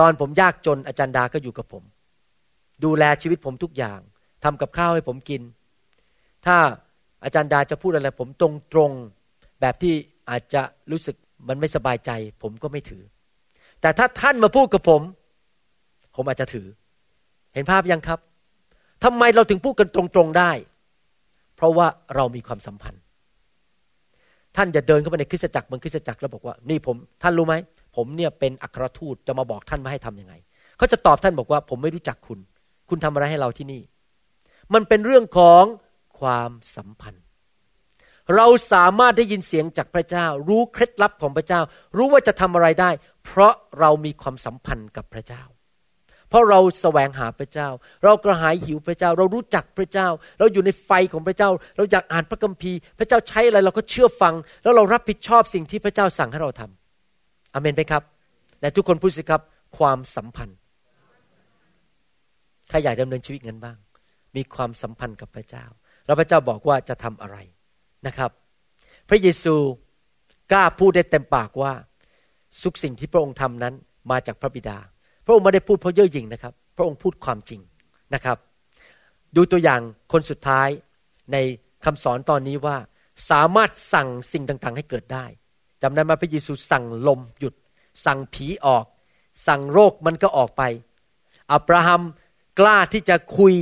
[0.00, 1.82] ตอนผมยากจนอาจารย์ดาก็อยู่กับผม
[2.84, 4.00] ดูแลชีวิตผมทุกอย่าง
[4.44, 5.42] ทำกับข้าวให้ผมกิน
[6.46, 6.56] ถ้า
[7.24, 8.90] อาจารย์ดาจะพูดอะไร ผมตรงตรง
[9.60, 9.94] แบบที่
[10.30, 11.16] อาจจะรู้สึก
[11.48, 12.10] มันไม่สบายใจ
[12.42, 13.02] ผมก็ไม่ถือ
[13.80, 15.02] แต่ถ้าท่านมาพูดกับผม
[16.16, 16.66] ผมอาจจะถือ
[17.54, 18.20] เห็นภาพยังครับ
[19.04, 20.52] ทำไมเราถึงพูดกันตรงๆได้
[21.56, 23.02] เพราะว่าเรามีความสัมพันธ์
[24.56, 27.54] ท่านจะเดินเข้าไปในคริสตจักรเมืองคริสตจักรแล้วบอกว่า นี่ผมท่านรู้ไหม
[27.96, 30.34] ผมเนี่ยเป็นอัครทูตจะมาบอกท่านว่าให้ทํำยังไง
[30.78, 32.38] เขาจะตอบท่านบอกว่า ผมไม่รู้จักคุณ
[32.88, 33.82] คุณทำอะไรให้เราที่นี่
[34.74, 35.64] มันเป็นเรื่องของ
[36.20, 37.24] ความสัมพันธ์
[38.36, 41.60] เราสามารถได้ยินเสียงจากพระเจ้า รู้เคล็ดลับของพระเจ้า
[41.96, 42.90] รู้ว่าจะทำอะไรได้
[43.24, 45.42] เพราะเรามีความสัมพันธ์กับพระเจ้า
[46.30, 47.68] เพราะเราแสวงหาพระเจ้า
[48.04, 50.08] เรากระหายหิวพระเจ้า เรารู้จักพระเจ้า
[50.38, 58.02] เราอยู่ในไฟของพระเจ้า เราอยากอ่านพระคัมภีร์ พระเจ้าใช้อะไรเราก็เชื่อฟัง แล้วเรารับผิดชอบสิ่งที่พระเจ้าสั่งให้เราทำอเมนไหมครับ
[58.60, 59.42] แต่ทุกคนพูดสิครับ
[59.78, 60.58] ความสัมพันธ์
[62.68, 63.76] ใครอยากดำเนินชีวิตงั้นบ้าง
[64.36, 65.64] มีความสัมพันธ์กับพระเจ้า
[66.06, 67.36] แล้วพระเจ้าบอกว่าจะทำอะไร
[68.06, 68.30] นะครับ
[69.08, 69.54] พระเยซู
[70.52, 71.72] กล้าพูดได้เต็มปากว่า
[72.62, 73.74] ทุกสิ่งที่พระองค์ทำนั้น
[74.10, 74.78] มาจากพระบิดา
[75.30, 77.60] ระองค์ไม่ได้พูดเพราะเย่อหยิ่งนะครับ พระองค์พูดความจริง
[78.14, 78.38] นะครับ
[79.36, 79.80] ดูตัวอย่าง
[80.12, 80.68] คนสุดท้าย
[81.32, 81.36] ใน
[81.84, 82.76] คำสอนตอนนี้ว่า
[83.30, 85.24] สามารถสั่งสิ่งต่างๆ ให้เกิดได้
[85.82, 87.54] จำได้ไหมพระเยซูสั่งลมหยุด
[88.06, 88.84] สั่งผีออก
[89.46, 90.62] สั่งโรคมันก็ออกไป
[91.52, 92.02] อับราฮัม
[92.60, 93.54] กล้าที่จะคุย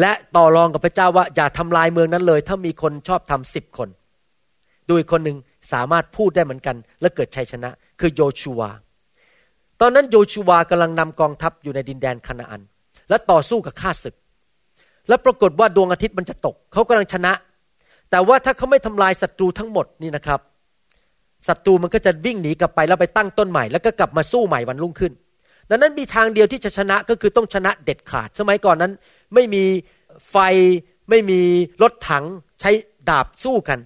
[0.00, 3.88] และต่อรองกับพระเจ้าว่าอย่าทำลายเมืองนั้นเลย ถ้ามีคนชอบทำสิบคน
[4.88, 5.38] ดูอีกคนหนึ่ง
[5.72, 7.70] สามารถพูดได้เหมือนกัน และเกิดชัยชนะ
[8.00, 8.70] คือโยชูวา
[9.82, 12.62] ตอนนั้นโยชูวากำลังนำกองทัพอยู่ในดินแดนคานาอัน
[13.08, 14.14] และต่อสู้กับข้าศึก
[15.08, 17.32] และปรากฏว่าดวงอาทิตย์มันจะตก เขากำลังชนะ
[18.10, 20.40] แต่ว่าถ้าเขาไม่ทำลายศัตรูทั้งหมดนี่นะครับ
[21.48, 25.12] ศัตรูมันก็จะวิ่งหนีกลับไปแล้วไปตั้งต้นใหม่ แล้วก็กลับมาสู้ใหม่วันรุ่งขึ้น
[25.70, 28.92] ดังนั้นมีทางเดียวที่จะชนะก็คือต้องชนะเด็ดขาด สมัยก่อนนั้น
[29.34, 29.64] ไม่มี
[30.30, 30.36] ไฟ
[31.10, 31.40] ไม่มี
[31.82, 32.24] รถถัง
[32.60, 32.70] ใช้
[33.08, 33.78] ดาบสู้กัน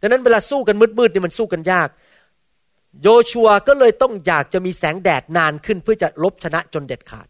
[0.00, 1.88] ดังนั้นเวลาสู้กันมืดๆนี่มันสู้กันยาก
[3.02, 7.26] โยชัวก็เลยต้องอยากจะมีแสงแดดนานขึ้นเพื่อจะลบชนะจนเด็ดขาด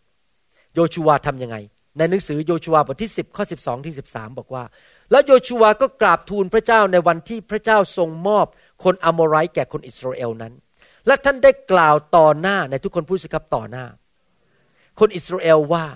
[0.75, 1.57] โยชัวทํำยังไง
[1.99, 4.65] ในหนังสือโยชัวบทที่ 10ข้อ12ที่13 บอกว่า
[5.11, 8.47] แล้วโยชัวก็กราบทูลพระเจ้าในวันที่พระเจ้าทรงมอบ
[8.85, 10.53] คนอโมไรแก่คนอิสราเอลนั้น
[11.07, 13.85] และท่านได้กล่าวต่อหน้าในทุกคนพูดสิครับต่อหน้า
[15.01, 15.87] คนอิสราเอลว่า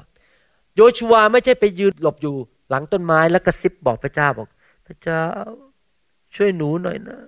[0.74, 2.36] โยชัวไม่ใช่ไปยืนหลบอยู่
[2.70, 4.48] หลังต้นไม้แล้วกระซิบบอกพระเจ้าบอก
[4.86, 5.22] พระเจ้า
[6.36, 7.18] ช่วยหนูหน่อยนะ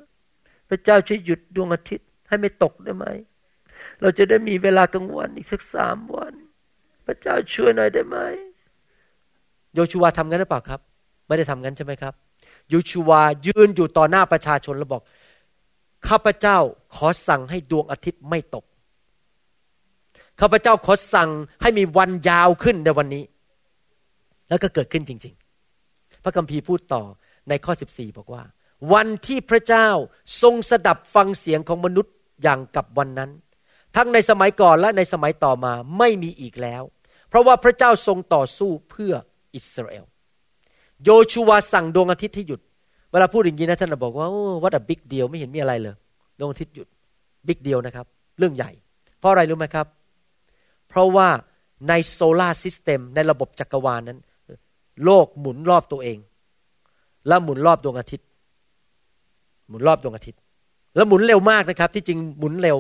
[0.69, 3.07] พระเจ้าช่วยหยุดดวงอาทิตย์ ให้ไม่ตกได้ไหม
[4.01, 6.33] เราจะได้มีเวลากลางวันอีกสักสามวัน
[7.07, 8.17] พระเจ้าช่วยหน่อยได้ไหม
[9.75, 10.81] โยชูวาทำงั้นหรือเปล่าครับ
[11.27, 12.15] ไม่ได้ทำงั้นใช่ไหมครับ
[12.71, 15.03] โยชูวายืนอยู่ต่อหน้าประชาชนแล้วบอก
[16.09, 16.59] ข้าพเจ้า
[16.97, 18.65] ขอสั่งให้ดวงอาทิตย์ไม่ตก
[20.41, 21.31] ข้าพเจ้าขอสั่ง
[21.63, 23.25] ให้มีวันยาวขึ้นในวันนี้
[24.49, 25.35] แล้วก็เกิดขึ้นจริง
[25.79, 27.03] ๆ พระคัมภีร์พูดต่อ
[27.49, 28.43] ในข้อ 14 บอกว่า
[28.93, 29.89] วันที่พระเจ้า
[30.43, 33.31] ทรงสดับฟังเสียงของมนุษย์ อย่างกับวันนั้น
[33.97, 36.83] ทั้งในสมัยก่อนและในสมัยต่อมาไม่มีอีกแล้ว
[37.29, 39.13] เพราะว่าพระเจ้าทรงต่อสู้เพื่อ
[39.55, 40.05] อิสราเอล
[41.05, 42.61] โยชูวาสั่งดวงอาทิตย์ให้หยุด
[43.11, 44.29] เวลาพูดอย่างนี้นะท่านบอกว่า
[44.63, 45.95] วัดอะบิ๊กเดียวไม่เห็นมีอะไรเลย
[46.39, 46.89] ดวงอาทิตย์หยุด
[47.47, 48.07] บิ๊กเดียวนะครับ
[48.39, 48.71] เรื่องใหญ่
[49.19, 49.87] เพราะอะไรรู้ไหมครับ
[50.89, 51.29] เพราะว่า
[51.89, 54.19] ในโซลาร์ซิสเต็มในระบบจักรวาลนนั้น
[55.05, 56.19] โลกหมุนรอบตัวเอง
[57.29, 58.27] แล้วหมุนรอบดวงอาทิตย์
[59.69, 60.41] หมุนรอบดวงอาทิตย์
[60.97, 62.77] แล้วหมุนเร็วมากนะครับ ที่จริงหมุนเร็ว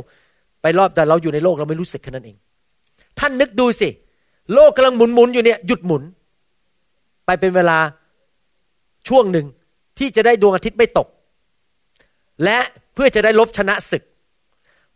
[0.62, 2.36] ไปรอบแต่เราอยู่ในโลกเราไม่รู้สึกแค่นั้นเอง
[3.18, 3.88] ท่านนึกดูสิ
[4.54, 6.02] โลกกำลังหมุนหมุนอยู่เนี่ยหยุดหมุน
[7.26, 7.78] ไปเป็นเวลา
[9.08, 9.46] ช่วงหนึ่ง
[9.98, 11.08] ที่จะได้ดวงอาทิตย์ไม่ตก
[12.44, 12.58] และ
[12.94, 14.02] เพื่อจะได้ลบชนะศึก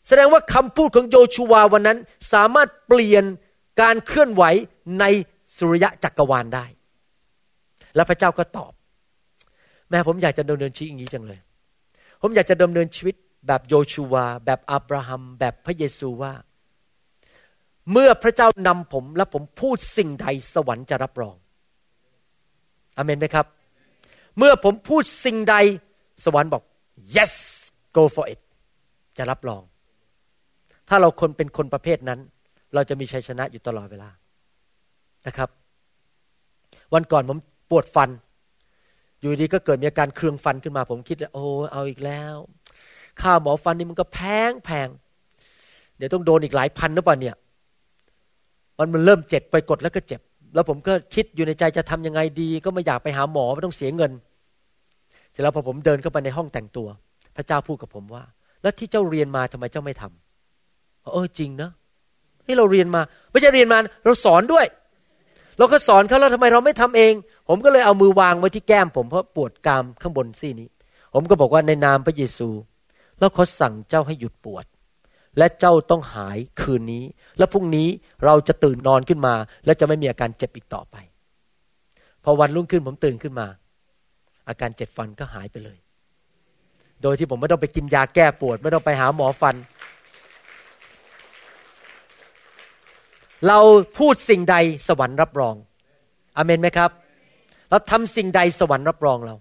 [0.06, 1.98] แสดงว่าคำพูดของโยชูวาวันนั้น
[2.32, 3.24] สามารถเปลี่ยน
[3.80, 4.42] การเคลื่อนไหว
[5.00, 5.04] ใน
[5.56, 6.64] สุริยะจักรวาลได้
[7.94, 8.72] และพระเจ้าก็ตอบ
[9.90, 11.40] แม่ผมอยากจะดำเนินชีวิตอย่างนี้จังเลย
[12.26, 13.14] ผมอยากจะดำเนินชีวิต
[13.46, 16.32] แบบโยชูวา แบบอับราฮัม แบบพระเยซูว่า
[17.92, 21.36] เมื่อพระเจ้านำผมและผมพูดสิ่งใดสวรรค์จะรับรอง
[22.96, 23.46] อเมนไหมครับ
[24.38, 25.56] เมื่อผมพูดสิ่งใด
[26.24, 26.62] สวรรค์บอก
[27.16, 27.32] yes
[27.96, 28.40] go for it
[29.18, 29.62] จะรับรอง
[30.88, 32.20] ถ้าเราคนเป็นคนประเภทนั้น
[32.74, 34.10] เราจะมีชัยชนะอยู่ตลอดเวลา
[35.26, 35.48] นะครับ
[36.94, 37.38] วันก่อนผม
[37.70, 38.10] ปวดฟัน
[39.24, 42.34] อยู่ดีก็เกิดมีอาการเครืองฟันขึ้นมา ผมคิดโอ้เอาอีกแล้ว
[43.20, 44.18] ค่าหมอฟันนี่มันก็แพ
[44.50, 44.88] งแพง
[45.96, 47.36] เดี๋ยวต้องโดนอีกหลายพันหรือเปล่าเนี่ย
[48.78, 50.20] มันมันเริ่มเจ็บไปกดแล้วก็เจ็บ
[50.54, 54.12] แล้วผมก็คิดอยู่ในใจจะทำยังไงดี ก็ไม่อยากไปหาหมอไม่ต้องเสียเงิน
[55.30, 56.88] เสร็จแล้วพอผมเดินเข้าไปในห้องแต่งตัว
[57.36, 58.22] พระเจ้าพูดกับผมว่า
[58.62, 61.70] แล้วที่เจ้าเรียนมาทำไมเจ้าไม่ทำเออจริงนะ
[62.46, 64.66] ที่เราเรียนมา ไม่ใช่เรียนมา เราสอนด้วย
[65.58, 67.12] เราก็สอนเขาแล้วทำไมเราไม่ทำเอง
[67.48, 70.68] ผมก็เลยเอามือวางไว้ที่แก้มผมเพราะปวดกรามข้างบนซี่นี้
[71.14, 72.48] ผมก็บอกว่าในนามพระเยซู
[73.18, 74.64] แล้วเขาสั่งเจ้าให้หยุดปวด
[75.38, 77.04] และเจ้าต้องหายคืนนี้
[77.38, 77.88] และพรุ่งนี้
[78.24, 79.34] เราจะตื่นนอนขึ้นมา
[79.64, 80.96] และจะไม่มีอาการเจ็บอีกต่อไป
[82.24, 83.46] พอวันรุ่งขึ้นผมตื่นขึ้นมา
[84.48, 85.78] อาการเจ็บฟันก็หายไปเลย
[87.02, 89.56] โดยที่ผมไม่ต้องไปกินยาแก้ปวด ไม่ต้องไปหาหมอฟัน
[93.48, 93.58] เรา
[93.98, 94.56] พูดสิ่งใด
[94.88, 95.54] สวรรค์รับรอง
[96.36, 96.90] อเมนไหมครับ
[97.74, 99.34] เราทำสิ่งใดสวรรค์รับรองเรา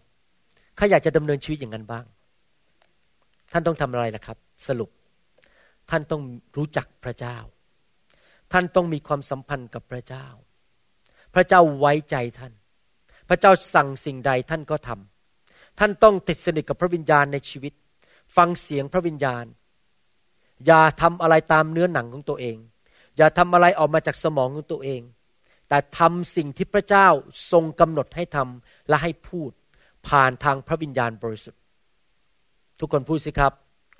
[0.78, 2.06] ข้าอยากจะดำเนินชีวิตอย่างนั้นบ้าง
[3.52, 4.90] ท่านต้องทำอะไรล่ะครับ สรุป
[5.90, 6.22] ท่านต้อง
[6.58, 7.38] รู้จักพระเจ้า
[8.52, 10.26] ท่านต้องมีความสัมพันธ์กับพระเจ้า
[11.34, 12.54] พระเจ้าไว้ใจท่าน
[13.30, 17.74] พระเจ้าสั่งสิ่งใดท่านก็ทำท่านต้องติดสนิทกับพระวิญญาณในชีวิต
[18.36, 19.46] ฟังเสียงพระวิญญาณ
[20.66, 22.58] อย่าทำอะไรตามเนื้อหนังของตัวเอง
[23.18, 25.02] อย่าทำอะไรออกมาจากสมองของตัวเอง
[25.74, 27.08] แต่ทำสิ่งที่พระเจ้า
[27.52, 29.52] ทรงกำหนดให้ทำและให้พูด
[30.08, 31.62] ผ่านทางพระวิญญาณบริสุทธิ์
[32.80, 33.54] ทุกคนพูดสิครับ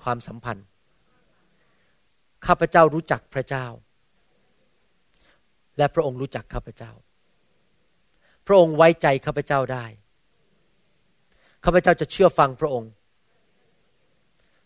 [0.04, 0.66] ความสัมพันธ์
[2.46, 3.66] ข้าพเจ้ารู้จักพระเจ้า
[5.78, 6.92] และพระองค์รู้จักข้าพเจ้า
[8.48, 9.86] พระองค์ไว้ใจข้าพเจ้าได้
[11.66, 12.90] ข้าพเจ้าจะเชื่อฟังพระองค์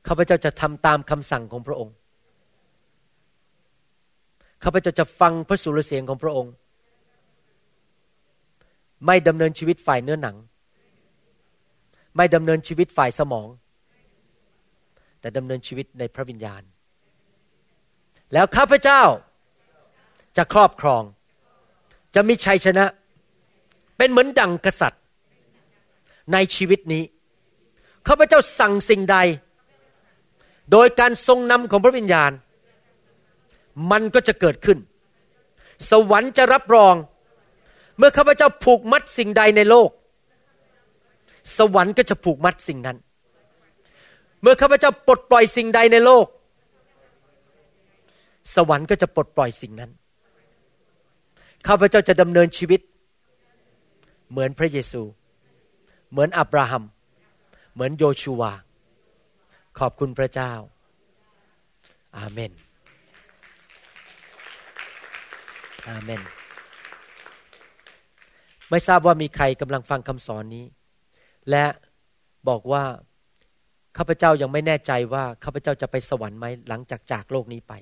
[0.08, 1.93] ข้าพเจ้าจะทำตามคำสั่งของพระองค์
[4.64, 6.53] ข้าพเจ้าจะฟังพระสุรเสียงของพระองค์
[9.05, 10.35] ไม่ดำเนินชีวิตฝ่ายเนื้อหนัง
[12.17, 13.47] ไม่ดำเนินชีวิตฝ่ายสมอง
[15.19, 16.61] แต่ดำเนินชีวิตในพระวิญญาณ
[18.33, 19.01] แล้วข้าพเจ้า
[20.37, 21.03] จะครอบครอง
[22.15, 22.85] จะมีชัยชนะ
[23.97, 25.03] เป็นเหมือนดังกษัตริย์
[26.33, 27.03] ในชีวิตนี้
[28.07, 29.17] ข้าพเจ้าสั่งสิ่งใด
[30.71, 32.31] โดยการทรงนำของพระวิญญาณ
[33.91, 34.77] มันก็จะเกิดขึ้น
[35.89, 36.95] สวรรค์จะรับรอง
[37.97, 39.89] เมื่อข้าพเจ้าผูกมัดสิ่งใดในโลก
[41.57, 42.97] สวรรค์ก็จะผูกมัดสิ่งนั้น
[44.41, 46.25] เมื่อข้าพเจ้าปลดปล่อยสิ่งใดในโลก
[48.55, 49.91] สวรรค์ก็จะปลดปล่อยสิ่งนั้น
[51.67, 52.81] ข้าพเจ้าจะดำเนินชีวิต
[54.29, 55.01] เหมือนพระเยซู
[56.11, 56.83] เหมือนอับราฮัม
[57.73, 58.53] เหมือนโยชูวา
[59.79, 60.53] ขอบคุณพระเจ้า
[62.17, 62.51] อาเมน
[65.89, 66.21] อาเมน
[68.70, 70.65] ไม่ทราบว่ามีใครกำลังฟังคำสอนนี้
[71.49, 71.65] และ
[72.49, 72.84] บอกว่า
[73.97, 77.74] ข้าพเจ้ายังไม่แน่ใจว่าข้าพเจ้าจะไปสวรรค์ไหมหลังจากจากโลกนี้ไป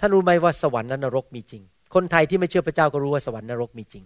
[0.00, 1.62] ท่านรู้ไหมว่าสวรรค์และนรกมีจริง
[1.94, 4.04] คนไทยที่ไม่เชื่อพระเจ้าก็รู้ว่าสวรรค์นรกมีจริง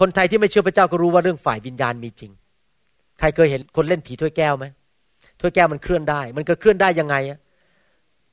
[0.00, 2.32] คนไทยที่ไม่เชื่อพระเจ้าก็รู้ว่าเรื่องฝ่ายวิญญาณมีจริง
[3.18, 4.66] ใครเคยเห็นคนเล่นผีถ้วยแก้วไหม
[5.40, 7.38] ถ้วยแก้วมันเคลื่อนได้ มันก็เคลื่อนได้ยังไงอะ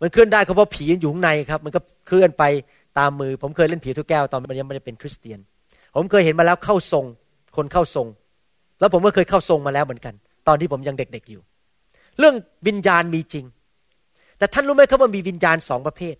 [0.02, 2.44] มันเคลื่อนได้เพราะผีอยู่ข้างในครับ มันก็เคลื่อนไป
[3.00, 5.40] ตามมือ ผมเคยเล่นผีถ้วยแก้วตอนมันยังไม่ได้เป็นคริสเตียน
[6.00, 7.06] ผมเคยเห็นมาแล้วเข้าทรง
[7.58, 8.08] คนเข้าทรง
[8.80, 10.14] แล้วผมก็เคยเข้าทรงมาแล้วเหมือนกัน
[10.48, 11.42] ตอนที่ผมยังเด็กๆอยู่
[12.20, 12.36] เรื่อง
[12.68, 13.46] วิญญาณมีจริง
[14.38, 16.16] แต่ท่านรู้ไหมครับว่ามีวิญญาณสองประเภท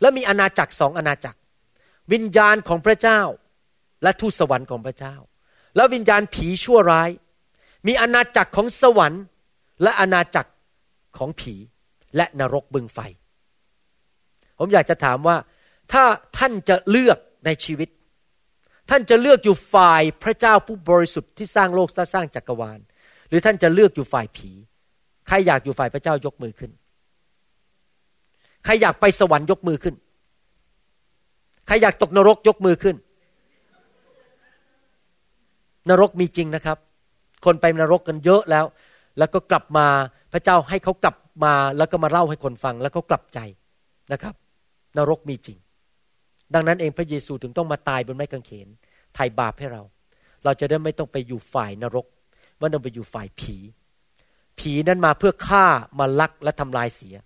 [0.00, 1.38] แล้วมีอาณาจักรสองอาณาจักร
[2.12, 3.20] วิญญาณของพระเจ้า
[4.02, 5.14] และทูตสวรรค์ของพระเจ้า
[5.76, 7.10] แล้ววิญญาณผีชั่วร้าย
[7.86, 9.22] มีอาณาจักรของสวรรค์
[9.82, 10.50] และอาณาจักร
[11.18, 11.54] ของผี
[12.16, 12.98] และนรกบึงไฟ
[14.58, 15.36] ผมอยากจะถามว่า
[15.92, 16.04] ถ้า
[16.38, 17.88] ท่านจะเลือกในชีวิต
[18.90, 22.78] ท่านจะเลือกอยู่ฝ่ายพระเจ้าผู้บริสุทธิ์ที่สร้างโลกสร้างจักรวาล
[23.28, 24.50] หรือท่านจะเลือกอยู่ฝ่ายผี
[25.28, 26.70] ใครอยากอยู่ฝ่ายพระเจ้ายกมือขึ้น
[28.64, 29.94] ใครอยากไปสวรรค์ยกมือขึ้น
[31.66, 32.96] ใครอยากตกนรกยกมือขึ้น
[35.90, 36.78] นรกมีจริงนะครับ
[37.44, 38.64] คนไปนรกกันเยอะแล้ว
[39.18, 39.86] แล้วก็กลับมา
[40.32, 43.38] พระเจ้าให้เขากลับมาแล้วก็มาเล่าให้คนฟัง แล้วเขากลับใจ
[44.12, 44.34] นะครับ
[44.96, 45.58] นรกมีจริง
[46.54, 48.68] ดังนั้นเองพระเยซูถึงต้องมาตายบนไม้กางเขน
[49.14, 49.82] ไถ่บาปให้เรา
[50.44, 52.06] เราจะได้ไม่ต้องไปอยู่ฝ่ายนรก
[52.58, 53.56] ไม่ต้องไปอยู่ฝ่ายผี
[54.58, 55.66] ผีนั้นมาเพื่อฆ่า
[55.98, 57.16] มาลักและทำลายเสีย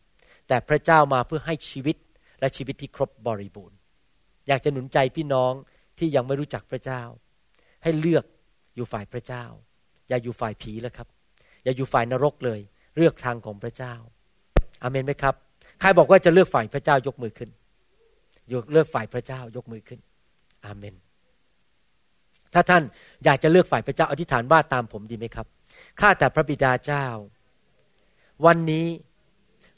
[0.49, 1.97] แต่พระเจ้ามาเพื่อให้ชีวิต
[2.41, 3.77] และชีวิตที่ครบบริบูรณ์
[4.49, 5.53] อยากจะหนุนใจพี่น้อง
[5.99, 7.03] ที่ยังไม่รู้จักพระเจ้า
[7.83, 8.24] ให้เลือก
[8.77, 9.45] อยู่ฝ่ายพระเจ้า
[10.09, 11.09] อย่าอยู่ฝ่ายผีแล้วครับ
[11.64, 12.61] อย่าอยู่ฝ่ายนรกเลย
[12.97, 13.95] เลือกทางของพระเจ้า
[14.83, 15.35] อาเมนไหมครับ
[15.81, 17.51] ใครบอกว่าจะเลือกฝ่ายพระเจ้ายกมือขึ้น
[18.53, 20.01] ยกเลือกฝ่ายพระเจ้ายกมือขึ้น
[20.64, 20.94] อาเมน
[22.55, 22.82] ถ้าท่าน
[23.24, 25.47] อยากจะเลือกฝ่ายพระเจ้าอธิษฐานว่าตามผมดีไหมครับ
[26.01, 27.07] ข้าแต่พระบิดาเจ้า
[28.47, 28.86] วันนี้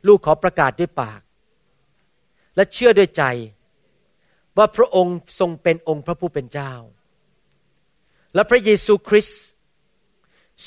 [0.06, 1.20] ลูกขอประกาศด้วยปาก
[2.56, 3.22] และเชื่อด้วยใจ
[4.58, 6.72] ว่าพระองค์ทรงเป็นองค์พระผู้เป็นเจ้า
[8.34, 9.42] และพระเยซูคริสต์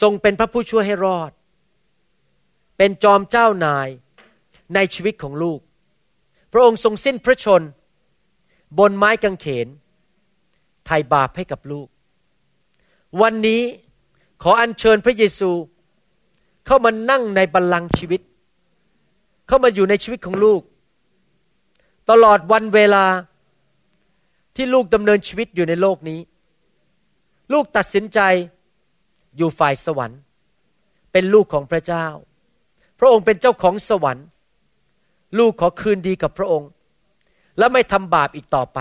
[0.02, 1.32] ทรงเป็นพระผู้ช่วยให้รอด
[2.78, 3.88] เป็นจอมเจ้านาย
[4.76, 5.60] ในชีวิตของลูก
[6.54, 7.62] พระองค์ทรงสิ้นพระชน
[8.80, 9.68] บนไม้กางเขน
[10.86, 11.88] ไถ่บาปให้กับลูก
[13.22, 13.62] วันนี้
[14.42, 15.52] ขออัญเชิญพระเยซู
[16.66, 18.22] เข้ามานั่งในบัลลังก์ชีวิต
[19.48, 20.62] เข้ามาอยู่ในชีวิตของลูก
[22.10, 23.06] ตลอดวันเวลา
[24.56, 26.20] ที่ลูกดำเนินชีวิตอยู่ในโลกนี้
[27.54, 28.20] ลูกตัดสินใจ
[29.38, 30.20] อยู่ฝ่ายสวรรค์
[31.12, 32.06] เป็นลูกของพระเจ้า
[33.00, 34.28] พระองค์เป็นเจ้าของสวรรค์
[35.40, 36.70] ลูกขอคืนดีกับพระองค์
[37.58, 38.80] และไม่ทำบาปอีกต่อไป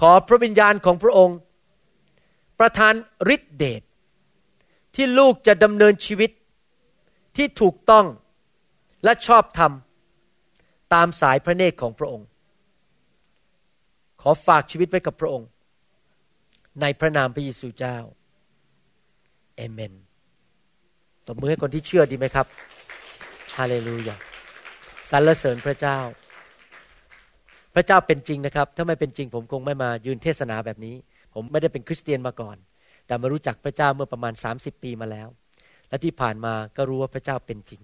[0.00, 1.38] ขอพระวิญญาณของพระองค์
[2.58, 2.94] ประทาน
[3.34, 3.82] ฤทธิเดช
[4.94, 6.30] ที่ลูกจะดำเนินชีวิต
[7.36, 8.06] ที่ถูกต้อง
[9.04, 9.72] และชอบธรรม
[10.94, 12.26] ตามสายพระเนตรของพระองค์
[14.20, 15.48] ขอฝากชีวิตไว้กับพระองค์
[16.80, 17.98] ในพระนามพระเยซูเจ้า
[19.56, 19.92] เอเมน
[21.26, 22.46] ตบมือให้คนที่เชื่อดีไหมครับ
[23.56, 24.16] ฮาเลลูยา
[25.10, 25.98] สรรเสริญพระเจ้า
[27.76, 30.94] พระเจ้าเป็นจริงนะครับ ถ้าไม่เป็นจริงผมคงไม่มายืนเทศนาแบบนี้
[31.34, 32.56] ผมไม่ได้เป็นคริสเตียนมาก่อน
[33.06, 35.28] แต่มารู้จักพระเจ้าเมื่อประมาณ 30 ปีมาแล้ว
[35.88, 37.82] และที่ผ่านมาก็รู้ว่าพระเจ้าเป็นจริง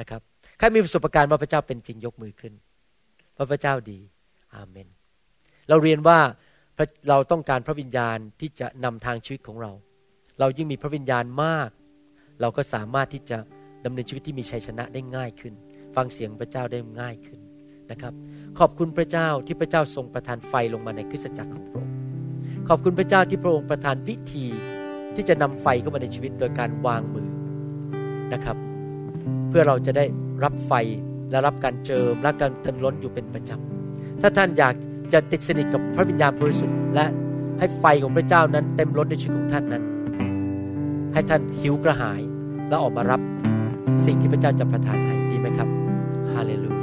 [0.00, 0.20] นะครับ
[0.58, 2.52] ใครมีประสบการณ์ว่าพระเจ้าเป็นจริงยกมือขึ้น
[3.36, 3.98] ว่าพระเจ้าดี
[4.54, 4.88] อาเมน
[5.68, 6.18] เราเรียนว่า
[7.08, 9.72] เราต้องการพระวิญญาณที่จะนำทางชีวิตของเรา
[10.40, 11.70] เรายิ่งมีพระวิญญาณมาก
[12.40, 13.38] เราก็สามารถที่จะ
[13.84, 15.54] ดำเนินชีวิตที่มีชัยชนะได้ง่ายขึ้น
[15.96, 17.40] ฟังเสียงพระเจ้าได้ง่ายขึ้น
[17.90, 18.12] นะครับ
[18.58, 21.92] ขอบคุณพระเจ้าที่พระเจ้าทรงประทานไฟลงมาในคริสตจักรของพระองค์
[22.68, 24.46] ขอบคุณพระเจ้าที่พระองค์ประทานวิธี
[25.14, 27.28] ที่จะนำไฟเข้ามาในชีวิตโดยการวางมือ
[28.32, 28.56] นะครับ
[29.48, 30.04] เพื่อเราจะได้
[30.44, 30.72] รับไฟ
[31.30, 34.74] และรับการเจิมและการเติมล้นอยู่เป็นประจำถ้าท่านอยาก
[35.12, 37.06] จะติดสนิทกับพระวิญญาณบริสุทธิ์และ
[37.58, 39.82] ให้ไฟของพระเจ้านั้นเต็มล้นในชีวิตของท่านนั้น
[41.12, 42.20] ให้ท่านหิวกระหาย
[42.68, 43.20] แล้วออกมารับ
[44.06, 45.68] สิ่งที่พระเจ้าจะประทานให้ดีไหมครับ
[46.32, 46.73] ฮาเลลูยา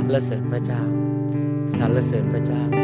[0.00, 0.82] รรเสริญพระเจ้า
[1.78, 2.83] สรรเสริญพระเจ้า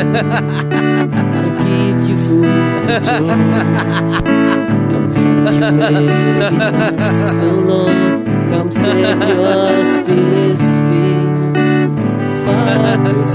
[0.00, 2.42] I'll give you food
[3.04, 3.14] to
[4.90, 5.08] Come
[5.78, 11.24] make you so long Come save your space free
[12.44, 13.34] Father's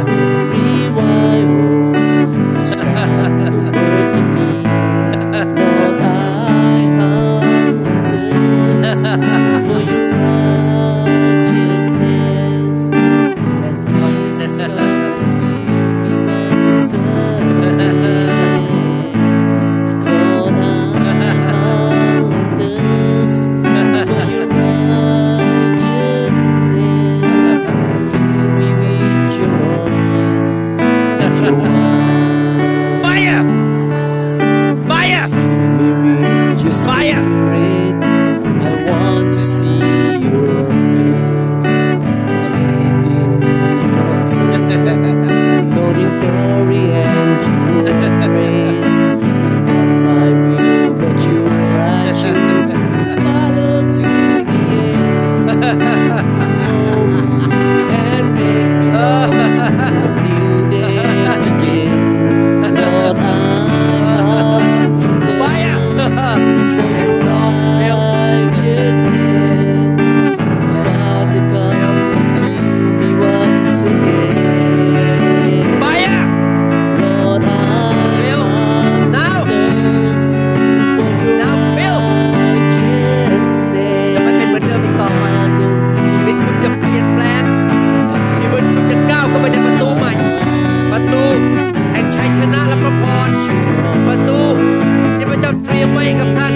[96.20, 96.53] กับท่าน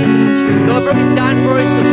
[0.65, 1.92] โดยพระวิญญาณบริสุทธิ์